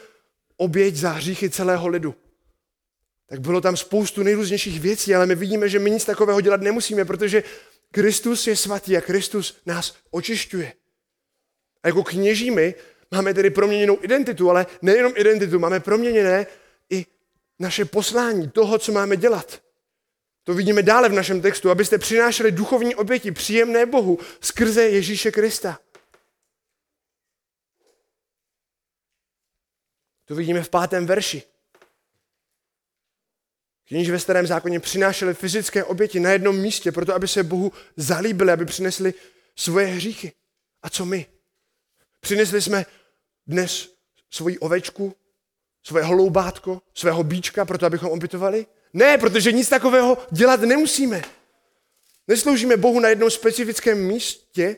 [0.56, 2.14] oběť za hříchy celého lidu.
[3.26, 7.04] Tak bylo tam spoustu nejrůznějších věcí, ale my vidíme, že my nic takového dělat nemusíme,
[7.04, 7.42] protože
[7.90, 10.72] Kristus je svatý a Kristus nás očišťuje.
[11.82, 12.74] A jako kněží my
[13.10, 16.46] máme tedy proměněnou identitu, ale nejenom identitu, máme proměněné
[16.90, 17.06] i
[17.58, 19.62] naše poslání toho, co máme dělat.
[20.44, 25.78] To vidíme dále v našem textu, abyste přinášeli duchovní oběti příjemné Bohu skrze Ježíše Krista.
[30.24, 31.42] To vidíme v pátém verši.
[33.88, 38.52] Kníž ve starém zákoně přinášeli fyzické oběti na jednom místě, proto aby se Bohu zalíbili,
[38.52, 39.14] aby přinesli
[39.56, 40.32] svoje hříchy.
[40.82, 41.26] A co my?
[42.20, 42.86] Přinesli jsme
[43.46, 43.94] dnes
[44.30, 45.16] svoji ovečku,
[45.82, 48.66] svoje holoubátko, svého bíčka, proto abychom obětovali?
[48.92, 51.22] Ne, protože nic takového dělat nemusíme.
[52.28, 54.76] Nesloužíme Bohu na jednom specifickém místě,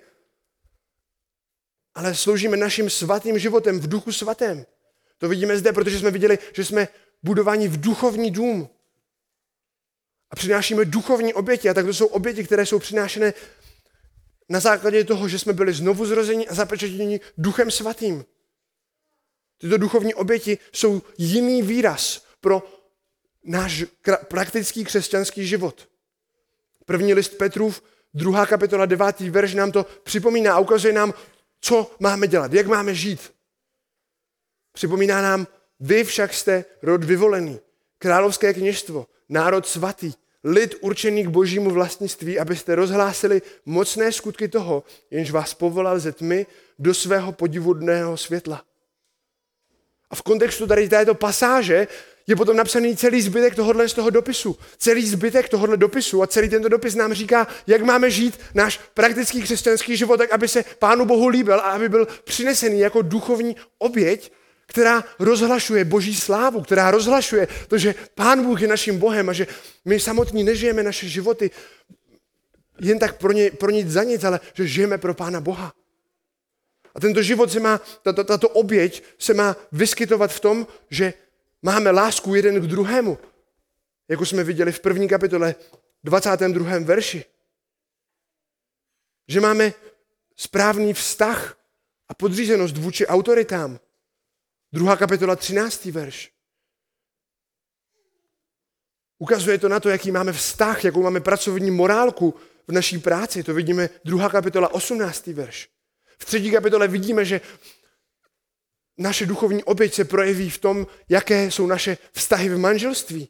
[1.94, 4.66] ale sloužíme naším svatým životem v duchu svatém.
[5.18, 6.88] To vidíme zde, protože jsme viděli, že jsme
[7.22, 8.68] budováni v duchovní dům.
[10.30, 11.68] A přinášíme duchovní oběti.
[11.68, 13.34] A tak to jsou oběti, které jsou přinášené
[14.48, 18.24] na základě toho, že jsme byli znovu zrozeni a zapečetěni duchem svatým.
[19.58, 22.81] Tyto duchovní oběti jsou jiný výraz pro
[23.44, 23.84] náš
[24.28, 25.88] praktický křesťanský život.
[26.84, 27.82] První list Petrův,
[28.14, 31.14] druhá kapitola, devátý verš nám to připomíná a ukazuje nám,
[31.60, 33.32] co máme dělat, jak máme žít.
[34.72, 35.46] Připomíná nám,
[35.80, 37.60] vy však jste rod vyvolený,
[37.98, 40.12] královské kněžstvo, národ svatý,
[40.44, 46.46] lid určený k božímu vlastnictví, abyste rozhlásili mocné skutky toho, jenž vás povolal ze tmy
[46.78, 48.64] do svého podivodného světla.
[50.10, 51.88] A v kontextu tady této pasáže
[52.26, 54.56] je potom napsaný celý zbytek tohohle z toho dopisu.
[54.78, 59.42] Celý zbytek tohohle dopisu a celý tento dopis nám říká, jak máme žít náš praktický
[59.42, 64.32] křesťanský život, tak aby se Pánu Bohu líbil a aby byl přinesený jako duchovní oběť,
[64.66, 69.46] která rozhlašuje boží slávu, která rozhlašuje to, že Pán Bůh je naším Bohem a že
[69.84, 71.50] my samotní nežijeme naše životy
[72.80, 75.72] jen tak pro, ně, pro nic za nic, ale že žijeme pro Pána Boha.
[76.94, 81.14] A tento život se má, tato, tato oběť se má vyskytovat v tom, že
[81.62, 83.18] máme lásku jeden k druhému,
[84.08, 85.54] jako jsme viděli v první kapitole
[86.04, 86.78] 22.
[86.78, 87.24] verši.
[89.28, 89.72] Že máme
[90.36, 91.58] správný vztah
[92.08, 93.80] a podřízenost vůči autoritám.
[94.72, 95.84] Druhá kapitola 13.
[95.84, 96.32] verš.
[99.18, 102.34] Ukazuje to na to, jaký máme vztah, jakou máme pracovní morálku
[102.68, 103.42] v naší práci.
[103.42, 105.26] To vidíme druhá kapitola 18.
[105.26, 105.68] verš.
[106.18, 107.40] V třetí kapitole vidíme, že
[108.98, 113.28] naše duchovní oběť se projeví v tom, jaké jsou naše vztahy v manželství.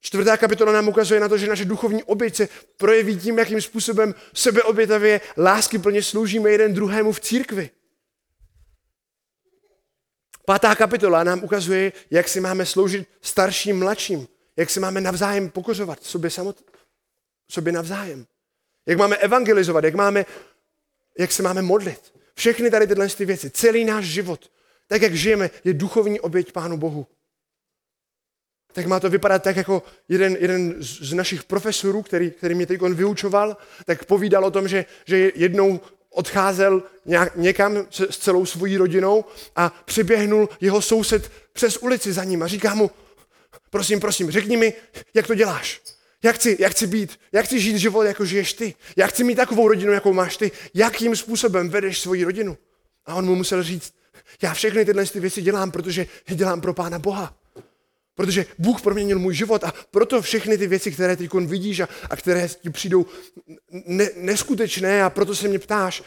[0.00, 4.14] Čtvrtá kapitola nám ukazuje na to, že naše duchovní oběť se projeví tím, jakým způsobem
[4.34, 7.70] sebeobětavě lásky plně sloužíme jeden druhému v církvi.
[10.46, 16.04] Pátá kapitola nám ukazuje, jak si máme sloužit starším, mladším, jak si máme navzájem pokořovat
[16.04, 16.64] sobě, samot,
[17.50, 18.26] sobě navzájem.
[18.86, 20.26] Jak máme evangelizovat, jak, máme,
[21.18, 22.17] jak se máme modlit.
[22.38, 24.50] Všechny tady tyhle ty věci, celý náš život,
[24.86, 27.06] tak jak žijeme, je duchovní oběť Pánu Bohu.
[28.72, 32.80] Tak má to vypadat tak, jako jeden, jeden z našich profesorů, který, který mě teď
[32.80, 38.76] vyučoval, tak povídal o tom, že, že jednou odcházel nějak, někam s, s celou svojí
[38.76, 39.24] rodinou
[39.56, 42.90] a přiběhnul jeho soused přes ulici za ním a říká mu,
[43.70, 44.72] prosím, prosím, řekni mi,
[45.14, 45.80] jak to děláš.
[46.22, 48.74] Jak chci, jak chci být, jak chci žít život, jako žiješ ty.
[48.96, 50.50] Jak chci mít takovou rodinu, jakou máš ty.
[50.74, 52.58] Jakým způsobem vedeš svoji rodinu.
[53.06, 53.94] A on mu musel říct,
[54.42, 57.34] já všechny tyhle ty věci dělám, protože je dělám pro Pána Boha.
[58.14, 62.16] Protože Bůh proměnil můj život a proto všechny ty věci, které teď vidíš a, a
[62.16, 63.06] které ti přijdou
[63.86, 66.02] ne, neskutečné a proto se mě ptáš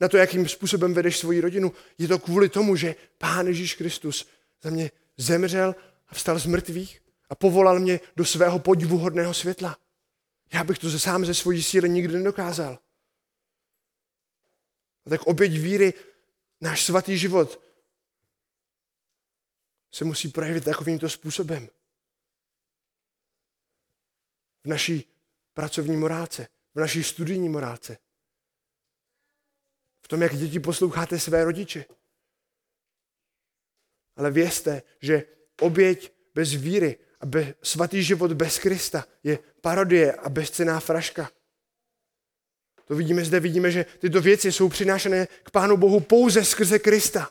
[0.00, 4.28] na to, jakým způsobem vedeš svoji rodinu, je to kvůli tomu, že Pán Ježíš Kristus
[4.62, 5.74] za mě zemřel
[6.08, 9.78] a vstal z mrtvých a povolal mě do svého podivuhodného světla.
[10.52, 12.78] Já bych to sám ze svojí síly nikdy nedokázal.
[15.06, 15.94] A tak oběť víry,
[16.60, 17.60] náš svatý život,
[19.92, 21.68] se musí projevit takovýmto způsobem.
[24.64, 25.14] V naší
[25.54, 27.98] pracovní morálce, v naší studijní morálce.
[30.04, 31.84] V tom, jak děti posloucháte své rodiče.
[34.16, 35.24] Ale vězte, že
[35.60, 41.30] oběť bez víry a be, svatý život bez Krista je parodie a bezcená fraška.
[42.84, 47.30] To vidíme zde, vidíme, že tyto věci jsou přinášené k Pánu Bohu pouze skrze Krista.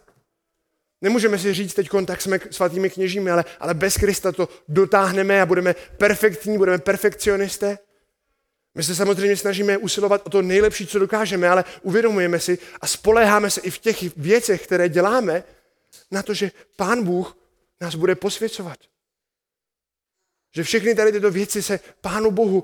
[1.02, 5.46] Nemůžeme si říct teď, tak jsme svatými kněžími, ale, ale bez Krista to dotáhneme a
[5.46, 7.78] budeme perfektní, budeme perfekcionisté.
[8.76, 13.50] My se samozřejmě snažíme usilovat o to nejlepší, co dokážeme, ale uvědomujeme si a spoléháme
[13.50, 15.44] se i v těch věcech, které děláme,
[16.12, 17.38] na to, že Pán Bůh
[17.82, 18.78] nás bude posvěcovat.
[20.52, 22.64] Že všechny tady tyto věci se Pánu Bohu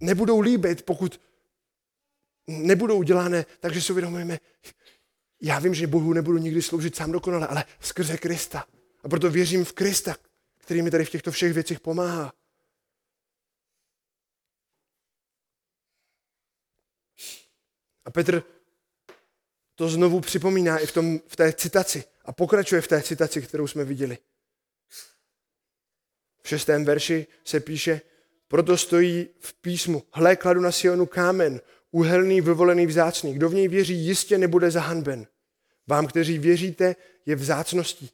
[0.00, 1.20] nebudou líbit, pokud
[2.46, 4.38] nebudou udělané, takže si uvědomujeme,
[5.42, 8.66] já vím, že Bohu nebudu nikdy sloužit sám dokonale, ale skrze Krista.
[9.02, 10.16] A proto věřím v Krista,
[10.58, 12.32] který mi tady v těchto všech věcech pomáhá.
[18.04, 18.42] A Petr
[19.74, 23.66] to znovu připomíná i v, tom, v té citaci a pokračuje v té citaci, kterou
[23.66, 24.18] jsme viděli.
[26.44, 28.00] V šestém verši se píše,
[28.48, 33.34] proto stojí v písmu, hle, kladu na Sionu kámen, uhelný, vyvolený, vzácný.
[33.34, 35.26] Kdo v něj věří, jistě nebude zahanben.
[35.86, 38.10] Vám, kteří věříte, je vzácností.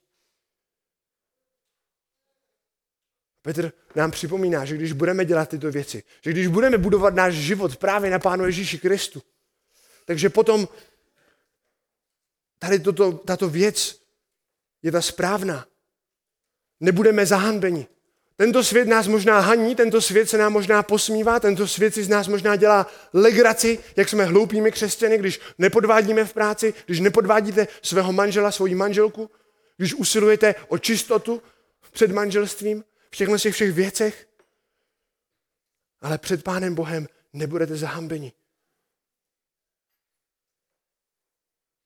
[3.43, 7.77] Petr nám připomíná, že když budeme dělat tyto věci, že když budeme budovat náš život
[7.77, 9.23] právě na Pánu Ježíši Kristu,
[10.05, 10.69] takže potom
[12.59, 14.03] tady toto, tato věc
[14.83, 15.67] je ta správná.
[16.81, 17.87] Nebudeme zahanbeni.
[18.41, 22.09] Tento svět nás možná haní, tento svět se nám možná posmívá, tento svět si z
[22.09, 28.13] nás možná dělá legraci, jak jsme hloupými křesťany, když nepodvádíme v práci, když nepodvádíte svého
[28.13, 29.31] manžela, svoji manželku,
[29.77, 31.43] když usilujete o čistotu
[31.91, 34.29] před manželstvím, v těchto těch všech věcech.
[36.01, 38.33] Ale před Pánem Bohem nebudete zahambeni.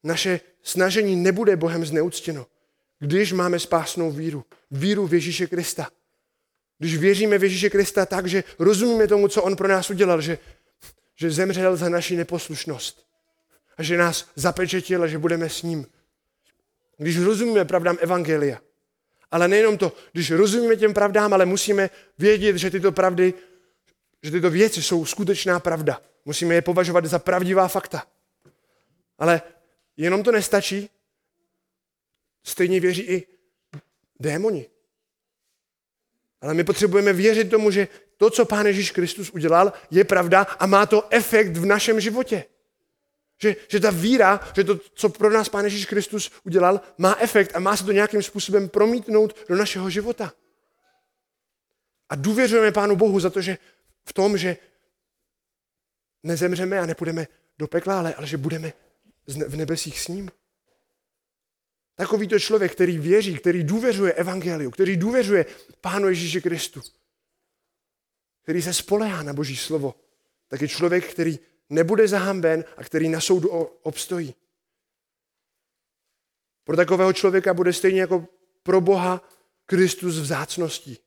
[0.02, 2.46] Naše snažení nebude Bohem zneuctěno,
[2.98, 4.44] když máme spásnou víru.
[4.70, 5.90] Víru v Ježíše Krista.
[6.78, 10.38] Když věříme v Ježíše Krista tak, že rozumíme tomu, co On pro nás udělal, že,
[11.14, 13.06] že zemřel za naši neposlušnost
[13.76, 15.86] a že nás zapečetil a že budeme s ním.
[16.98, 18.60] Když rozumíme pravdám Evangelia.
[19.30, 23.34] Ale nejenom to, když rozumíme těm pravdám, ale musíme vědět, že tyto pravdy,
[24.22, 26.02] že tyto věci jsou skutečná pravda.
[26.24, 28.06] Musíme je považovat za pravdivá fakta.
[29.18, 29.42] Ale
[29.96, 30.90] jenom to nestačí.
[32.44, 33.26] Stejně věří i
[34.20, 34.73] démoni.
[36.44, 40.66] Ale my potřebujeme věřit tomu, že to, co Pán Ježíš Kristus udělal, je pravda a
[40.66, 42.44] má to efekt v našem životě.
[43.42, 47.56] Že, že ta víra, že to, co pro nás Pán Ježíš Kristus udělal, má efekt
[47.56, 50.32] a má se to nějakým způsobem promítnout do našeho života.
[52.08, 53.58] A důvěřujeme Pánu Bohu za to, že
[54.04, 54.56] v tom, že
[56.22, 57.26] nezemřeme a nepůjdeme
[57.58, 58.72] do pekla, ale, ale že budeme
[59.26, 60.30] v nebesích s ním.
[61.94, 65.46] Takový to člověk, který věří, který důvěřuje evangeliu, který důvěřuje
[65.80, 66.82] Pánu Ježíši Kristu,
[68.42, 69.94] který se spolehá na Boží slovo,
[70.48, 71.38] tak je člověk, který
[71.68, 73.48] nebude zahamben a který na soudu
[73.82, 74.34] obstojí.
[76.64, 78.28] Pro takového člověka bude stejně jako
[78.62, 79.28] pro Boha
[79.66, 80.98] Kristus vzácností.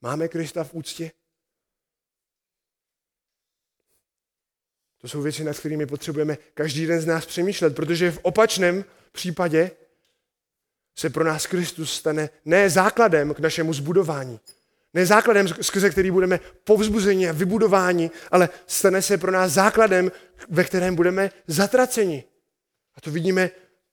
[0.00, 1.12] Máme Krista v úctě?
[4.98, 9.70] To jsou věci, nad kterými potřebujeme každý den z nás přemýšlet, protože v opačném případě
[10.96, 14.40] se pro nás Kristus stane ne základem k našemu zbudování,
[14.94, 20.12] ne základem, skrze který budeme povzbuzeni a vybudováni, ale stane se pro nás základem,
[20.48, 22.24] ve kterém budeme zatraceni.
[22.94, 23.50] A to vidíme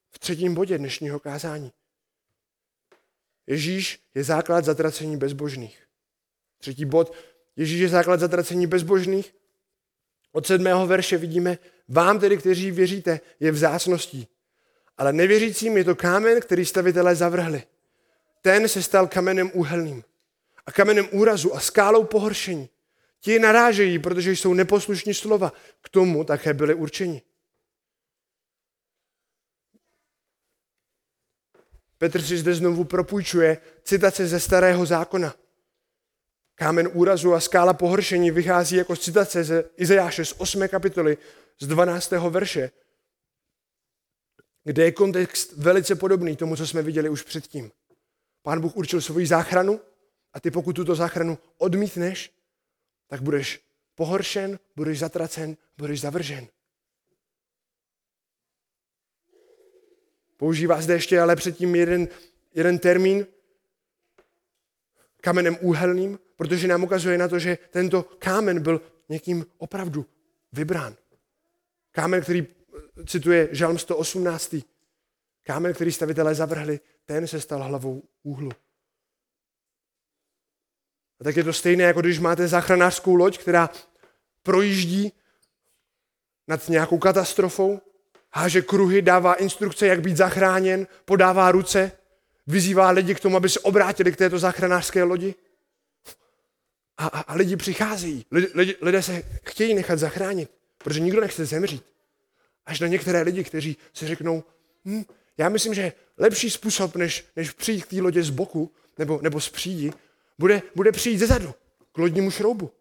[0.10, 1.72] v třetím bodě dnešního kázání.
[3.48, 5.84] Ježíš je základ zatracení bezbožných.
[6.58, 7.14] Třetí bod.
[7.56, 9.36] Ježíš je základ zatracení bezbožných.
[10.32, 11.58] Od sedmého verše vidíme,
[11.88, 14.28] vám tedy, kteří věříte, je vzácností.
[15.00, 17.64] Ale nevěřícím je to kámen, který stavitelé zavrhli.
[18.42, 20.04] Ten se stal kamenem úhelným
[20.66, 22.70] a kamenem úrazu a skálou pohoršení.
[23.20, 25.54] Ti narážejí, protože jsou neposlušní slova.
[25.82, 27.22] K tomu také byli určeni.
[31.98, 35.36] Petr si zde znovu propůjčuje citace ze starého zákona.
[36.56, 40.68] Kámen úrazu a skála pohoršení vychází jako citace ze Izajáše z 8.
[40.68, 41.18] kapitoly
[41.60, 42.12] z 12.
[42.12, 42.72] verše,
[44.64, 47.72] kde je kontext velice podobný tomu, co jsme viděli už předtím.
[48.42, 49.80] Pán Bůh určil svoji záchranu
[50.34, 52.34] a ty pokud tuto záchranu odmítneš,
[53.08, 53.62] tak budeš
[53.96, 56.48] pohoršen, budeš zatracen, budeš zavržen.
[60.38, 62.08] Používá zde ještě ale předtím jeden,
[62.54, 63.28] jeden termín,
[65.22, 70.06] kamenem úhelným, protože nám ukazuje na to, že tento kámen byl někým opravdu
[70.52, 70.96] vybrán.
[71.92, 72.48] Kámen, který
[73.06, 74.56] cituje Žalm 118.
[75.44, 78.52] Kámen, který stavitelé zavrhli, ten se stal hlavou úhlu.
[81.20, 83.70] A tak je to stejné, jako když máte záchranářskou loď, která
[84.44, 85.14] projíždí
[86.48, 87.82] nad nějakou katastrofou,
[88.34, 91.92] háže kruhy, dává instrukce, jak být zachráněn, podává ruce,
[92.48, 95.36] vyzývá lidi k tomu, aby se obrátili k této záchranářské lodi.
[96.98, 98.26] A, a, a lidi přicházejí.
[98.32, 101.84] Lidi, lidé se chtějí nechat zachránit, protože nikdo nechce zemřít.
[102.70, 104.44] Až na některé lidi, kteří si řeknou,
[104.86, 105.04] hm,
[105.38, 109.42] já myslím, že lepší způsob, než, než přijít k té lodě z boku nebo, nebo
[109.42, 109.94] z přídi,
[110.40, 111.54] bude, bude přijít ze zadu,
[111.92, 112.72] k lodnímu šroubu.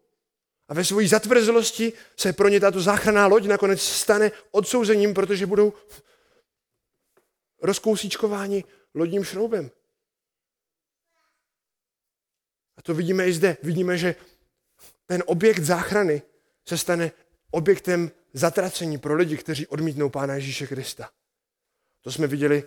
[0.67, 5.73] A ve své zatvrzelosti se pro ně tato záchranná loď nakonec stane odsouzením, protože budou
[7.61, 8.63] rozkousíčkováni
[8.93, 9.71] lodním šroubem.
[12.77, 13.57] A to vidíme i zde.
[13.63, 14.15] Vidíme, že
[15.05, 16.21] ten objekt záchrany
[16.67, 17.11] se stane
[17.51, 21.09] objektem zatracení pro lidi, kteří odmítnou Pána Ježíše Krista.
[22.01, 22.63] To jsme viděli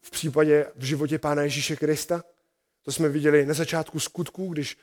[0.00, 2.24] v případě v životě Pána Ježíše Krista.
[2.82, 4.76] To jsme viděli na začátku skutků, když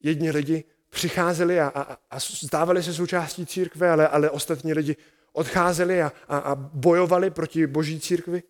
[0.00, 4.96] jedni lidi přicházeli a, a, a stávali se součástí církve, ale, ale ostatní lidi
[5.32, 8.42] odcházeli a, a, a bojovali proti boží církvi.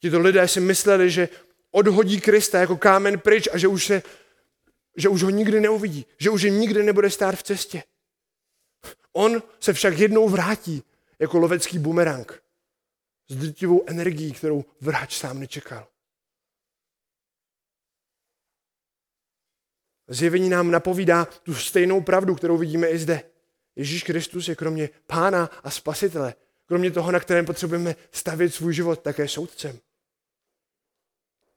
[0.00, 1.28] Tito lidé si mysleli, že
[1.70, 4.02] odhodí Krista jako kámen pryč a že už, se,
[4.96, 7.82] že už ho nikdy neuvidí, že už jim nikdy nebude stát v cestě.
[9.12, 10.82] On se však jednou vrátí
[11.18, 12.42] jako lovecký bumerang
[13.28, 15.88] s drtivou energií, kterou vrhač sám nečekal.
[20.08, 23.22] Zjevení nám napovídá tu stejnou pravdu, kterou vidíme i zde.
[23.76, 26.34] Ježíš Kristus je kromě pána a spasitele,
[26.66, 29.78] kromě toho, na kterém potřebujeme stavět svůj život, také soudcem.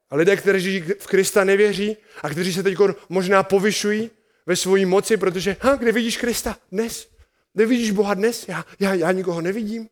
[0.09, 2.77] A lidé, kteří v Krista nevěří a kteří se teď
[3.09, 4.11] možná povyšují
[4.45, 6.57] ve svojí moci, protože, ha, kde vidíš Krista?
[6.71, 7.09] Dnes.
[7.55, 8.47] Nevidíš Boha dnes?
[8.47, 9.89] Já, já, já nikoho nevidím.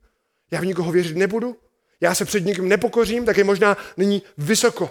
[0.51, 1.57] Já v nikoho věřit nebudu.
[2.01, 4.89] Já se před nikým nepokořím, tak je možná nyní vysoko.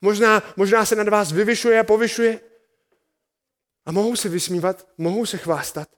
[0.00, 2.40] Možná, možná se nad vás vyvyšuje a povyšuje.
[3.86, 5.88] A mohou se vysmívat, mohou se chvástat.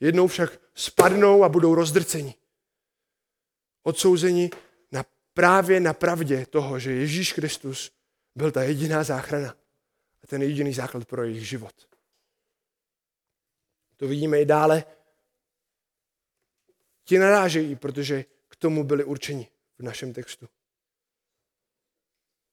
[0.00, 2.34] Jednou však spadnou a budou rozdrceni.
[3.82, 4.50] Odsouzeni
[4.92, 5.04] na
[5.34, 7.95] právě na pravdě toho, že Ježíš Kristus
[8.36, 9.56] byl ta jediná záchrana
[10.24, 11.88] a ten jediný základ pro jejich život.
[13.96, 14.84] To vidíme i dále.
[17.04, 20.48] Ti narážejí, protože k tomu byli určeni v našem textu.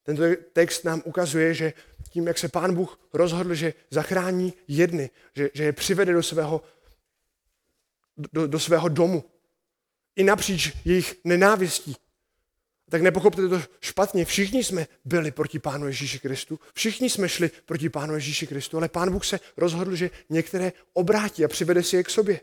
[0.03, 0.23] Tento
[0.53, 1.73] text nám ukazuje, že
[2.09, 6.61] tím, jak se pán Bůh rozhodl, že zachrání jedny, že, že je přivede do svého,
[8.17, 9.23] do, do svého domu,
[10.15, 11.95] i napříč jejich nenávistí,
[12.89, 14.25] tak nepochopte to špatně.
[14.25, 18.89] Všichni jsme byli proti Pánu Ježíši Kristu, všichni jsme šli proti Pánu Ježíši Kristu, ale
[18.89, 22.41] Pán Bůh se rozhodl, že některé obrátí a přivede si je k sobě.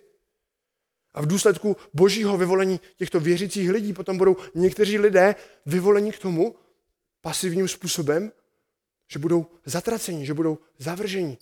[1.14, 5.34] A v důsledku božího vyvolení těchto věřících lidí potom budou někteří lidé
[5.66, 6.56] vyvoleni k tomu
[7.20, 8.32] pasivním způsobem,
[9.08, 11.38] že budou zatraceni, že budou zavrženi.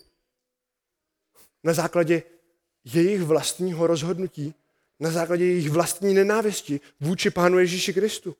[1.65, 2.23] Na základě
[2.85, 4.55] jejich vlastního rozhodnutí
[5.01, 8.37] na základě jejich vlastní nenávisti vůči Pánu Ježíši Kristu.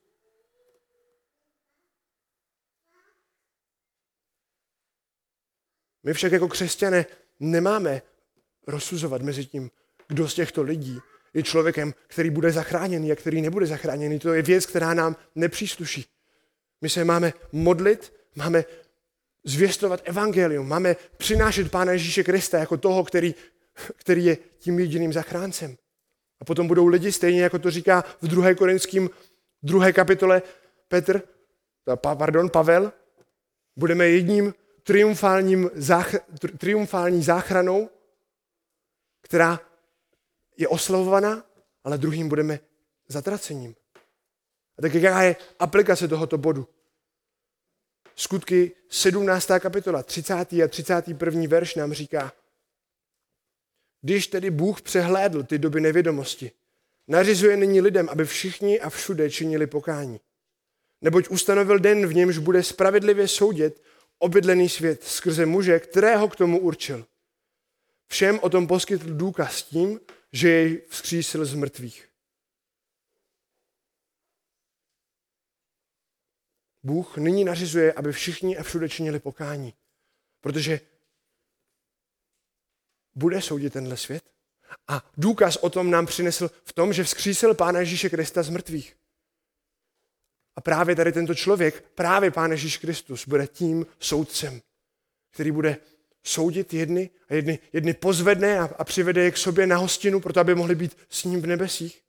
[6.09, 7.07] My však jako křesťané
[7.41, 8.03] nemáme
[8.67, 9.71] rozsuzovat mezi tím,
[10.09, 10.99] kdo z těchto lidí
[11.35, 14.19] je člověkem, který bude zachráněný a který nebude zachráněný.
[14.19, 16.07] To je věc, která nám nepřísluší.
[16.81, 18.65] My se máme modlit, máme
[19.45, 23.35] zvěstovat evangelium, máme přinášet Pána Ježíše Krista jako toho, který,
[23.97, 25.77] který je tím jediným zachráncem.
[26.41, 28.55] A potom budou lidi, stejně jako to říká v 2.
[28.55, 29.11] korinským
[29.63, 30.43] druhé kapitole
[30.89, 31.23] Petr,
[32.01, 32.93] pardon, Pavel,
[33.77, 34.55] budeme jedním
[34.89, 36.15] triumfálním zách,
[36.59, 37.91] triumfální záchranou,
[39.21, 39.61] která
[40.57, 41.45] je oslavovaná,
[41.85, 42.61] ale druhým budeme
[43.09, 43.75] zatracením.
[44.79, 46.69] A tak jaká je aplikace tohoto bodu?
[48.17, 49.49] Skutky 17.
[49.61, 50.35] kapitola, 30.
[50.35, 51.43] a 31.
[51.49, 52.33] verš nám říká,
[54.01, 56.53] když tedy Bůh přehlédl ty doby nevědomosti,
[57.09, 60.21] nařizuje nyní lidem, aby všichni a všude činili pokání.
[61.01, 63.83] Neboť ustanovil den, v němž bude spravedlivě soudit
[64.19, 67.07] obydlený svět skrze muže, kterého k tomu určil.
[68.07, 70.01] Všem o tom poskytl důkaz tím,
[70.33, 72.09] že jej vzkřísil z mrtvých.
[76.83, 79.75] Bůh nyní nařizuje, aby všichni a všude činili pokání.
[80.41, 80.81] Protože
[83.15, 84.31] bude soudit tenhle svět.
[84.89, 88.97] A důkaz o tom nám přinesl v tom, že vzkřísil Pána Ježíše Krista z mrtvých.
[90.59, 94.61] A právě tady tento člověk, právě Pán Ježíš Kristus, bude tím soudcem,
[95.31, 95.77] který bude
[96.23, 100.41] soudit jedny a jedny, jedny pozvedne a, a přivede je k sobě na hostinu, proto
[100.41, 102.03] aby mohli být s ním v nebesích,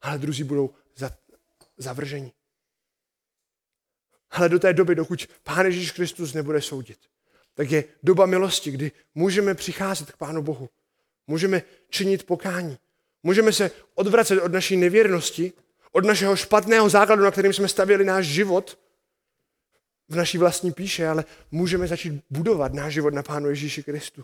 [0.00, 1.10] ale druzí budou za,
[1.76, 2.32] zavrženi.
[4.30, 6.98] Ale do té doby, dokud Pán Ježíš Kristus nebude soudit,
[7.54, 10.68] tak je doba milosti, kdy můžeme přicházet k Pánu Bohu.
[11.26, 12.78] Můžeme činit pokání.
[13.22, 15.52] Můžeme se odvracet od naší nevěrnosti,
[15.92, 18.78] od našeho špatného základu, na kterým jsme stavěli náš život
[20.08, 24.22] v naší vlastní píše, ale můžeme začít budovat náš život na Pánu Ježíši Kristu.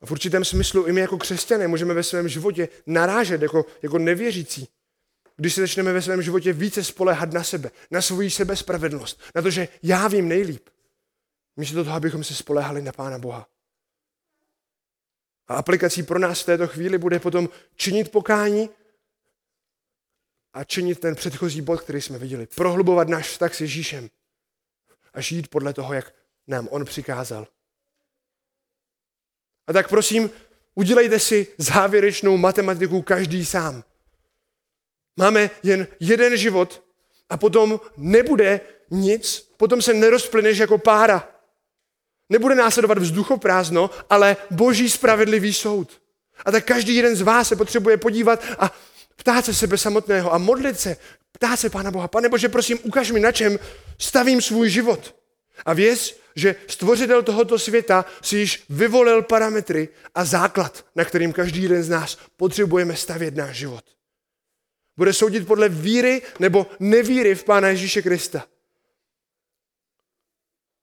[0.00, 3.98] A v určitém smyslu i my jako křesťané můžeme ve svém životě narážet jako, jako
[3.98, 4.68] nevěřící.
[5.36, 9.50] Když se začneme ve svém životě více spolehat na sebe, na svoji sebespravedlnost, na to,
[9.50, 10.68] že já vím nejlíp,
[11.56, 13.51] místo toho, abychom se spolehali na Pána Boha.
[15.52, 18.70] A aplikací pro nás v této chvíli bude potom činit pokání
[20.52, 22.46] a činit ten předchozí bod, který jsme viděli.
[22.46, 24.10] Prohlubovat náš vztah s Ježíšem
[25.14, 26.14] a žít podle toho, jak
[26.46, 27.48] nám on přikázal.
[29.66, 30.30] A tak prosím,
[30.74, 33.84] udělejte si závěrečnou matematiku každý sám.
[35.16, 36.84] Máme jen jeden život
[37.28, 41.31] a potom nebude nic, potom se nerozplyneš jako pára.
[42.28, 46.02] Nebude následovat vzduchoprázdno, ale boží spravedlivý soud.
[46.44, 48.72] A tak každý jeden z vás se potřebuje podívat a
[49.16, 50.96] ptát se sebe samotného a modlit se,
[51.32, 53.58] ptát se Pána Boha, pane Bože, prosím, ukaž mi, na čem
[53.98, 55.16] stavím svůj život.
[55.64, 61.62] A věř, že stvořitel tohoto světa si již vyvolil parametry a základ, na kterým každý
[61.62, 63.84] jeden z nás potřebujeme stavět náš život.
[64.96, 68.44] Bude soudit podle víry nebo nevíry v Pána Ježíše Krista.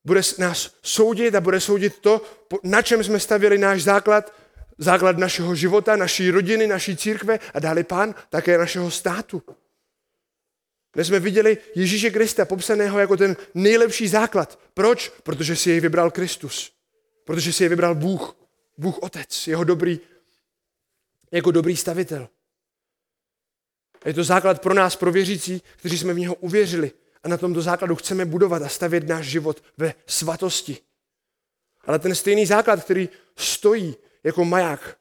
[0.10, 2.22] Bude nás soudit a bude soudit to,
[2.64, 4.34] na čem jsme stavěli náš základ,
[4.78, 9.44] základ našeho života, naší rodiny, naší církve a dále pán také našeho státu.
[10.94, 14.60] Dnes jsme viděli Ježíše Krista popsaného jako ten nejlepší základ.
[14.74, 15.10] Proč?
[15.24, 16.72] Protože si jej vybral Kristus.
[17.26, 18.36] Protože si jej vybral Bůh.
[18.78, 20.00] Bůh Otec, jeho dobrý,
[21.32, 22.30] jako dobrý stavitel.
[24.06, 26.92] Je to základ pro nás, pro věřící, kteří jsme v něho uvěřili.
[27.24, 30.78] A na tomto základu chceme budovat a stavět náš život ve svatosti.
[31.82, 35.00] Ale ten stejný základ, který stojí jako maják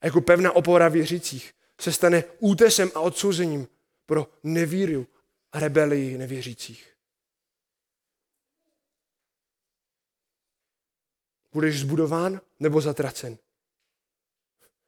[0.00, 3.68] a jako pevná opora věřících, se stane útesem a odsouzením
[4.06, 5.06] pro nevíru
[5.52, 6.96] a rebelii nevěřících.
[11.52, 13.38] Budeš zbudován nebo zatracen?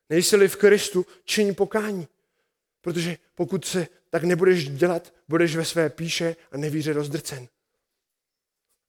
[0.09, 2.09] Nejsi-li v Kristu, čiň pokání.
[2.81, 7.48] Protože pokud se tak nebudeš dělat, budeš ve své píše a nevíře rozdrcen.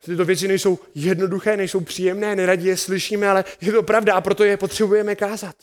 [0.06, 4.44] Tyto věci nejsou jednoduché, nejsou příjemné, neradí je slyšíme, ale je to pravda a proto
[4.44, 5.56] je potřebujeme kázat.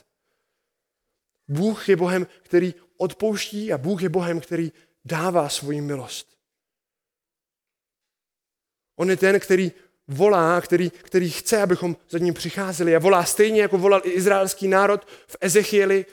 [1.49, 4.73] Bůh je Bohem, který odpouští a Bůh je Bohem, který
[5.05, 6.39] dává svoji milost.
[8.97, 9.73] On je ten, který
[10.09, 14.69] volá, který, který chce, abychom za ním přicházeli a volá stejně, jako volal i izraelský
[14.69, 16.07] národ v Ezechieli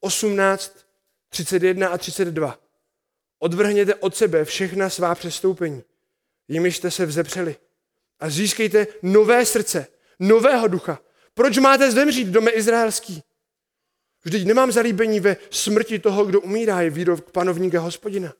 [0.00, 0.86] 18,
[1.28, 2.65] 31 a 32.
[3.38, 5.82] Odvrhněte od sebe všechna svá přestoupení,
[6.48, 7.56] jimiž jste se vzepřeli
[8.20, 9.86] a získejte nové srdce,
[10.20, 11.00] nového ducha.
[11.34, 13.22] Proč máte zemřít, dome izraelský?
[14.24, 18.34] Vždyť nemám zalíbení ve smrti toho, kdo umírá, je výrok panovníka hospodina.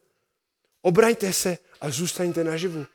[0.83, 2.87] Obraňte se a zůstaňte naživu.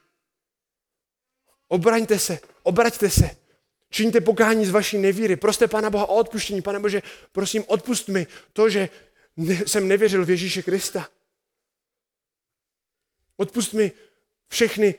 [1.67, 3.29] Obraňte se, obraťte se.
[3.89, 5.35] Čiňte pokání z vaší nevíry.
[5.35, 6.61] Proste Pána Boha o odpuštění.
[6.61, 8.89] Pane Bože, prosím, odpust mi to, že
[9.65, 11.07] jsem nevěřil v Ježíše Krista.
[13.41, 13.91] Odpust mi
[14.47, 14.95] všechny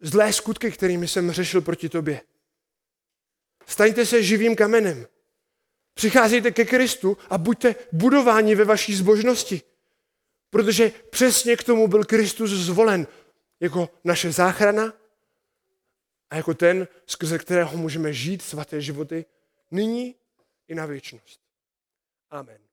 [0.00, 2.20] zlé skutky, kterými jsem řešil proti tobě.
[3.66, 5.06] Staňte se živým kamenem.
[5.94, 9.62] Přicházejte ke Kristu a buďte budováni ve vaší zbožnosti.
[10.50, 13.06] Protože přesně k tomu byl Kristus zvolen
[13.60, 14.94] jako naše záchrana
[16.30, 19.24] a jako ten, skrze kterého můžeme žít svaté životy
[19.70, 20.14] nyní
[20.68, 21.40] i na věčnost.
[22.30, 22.65] Amen.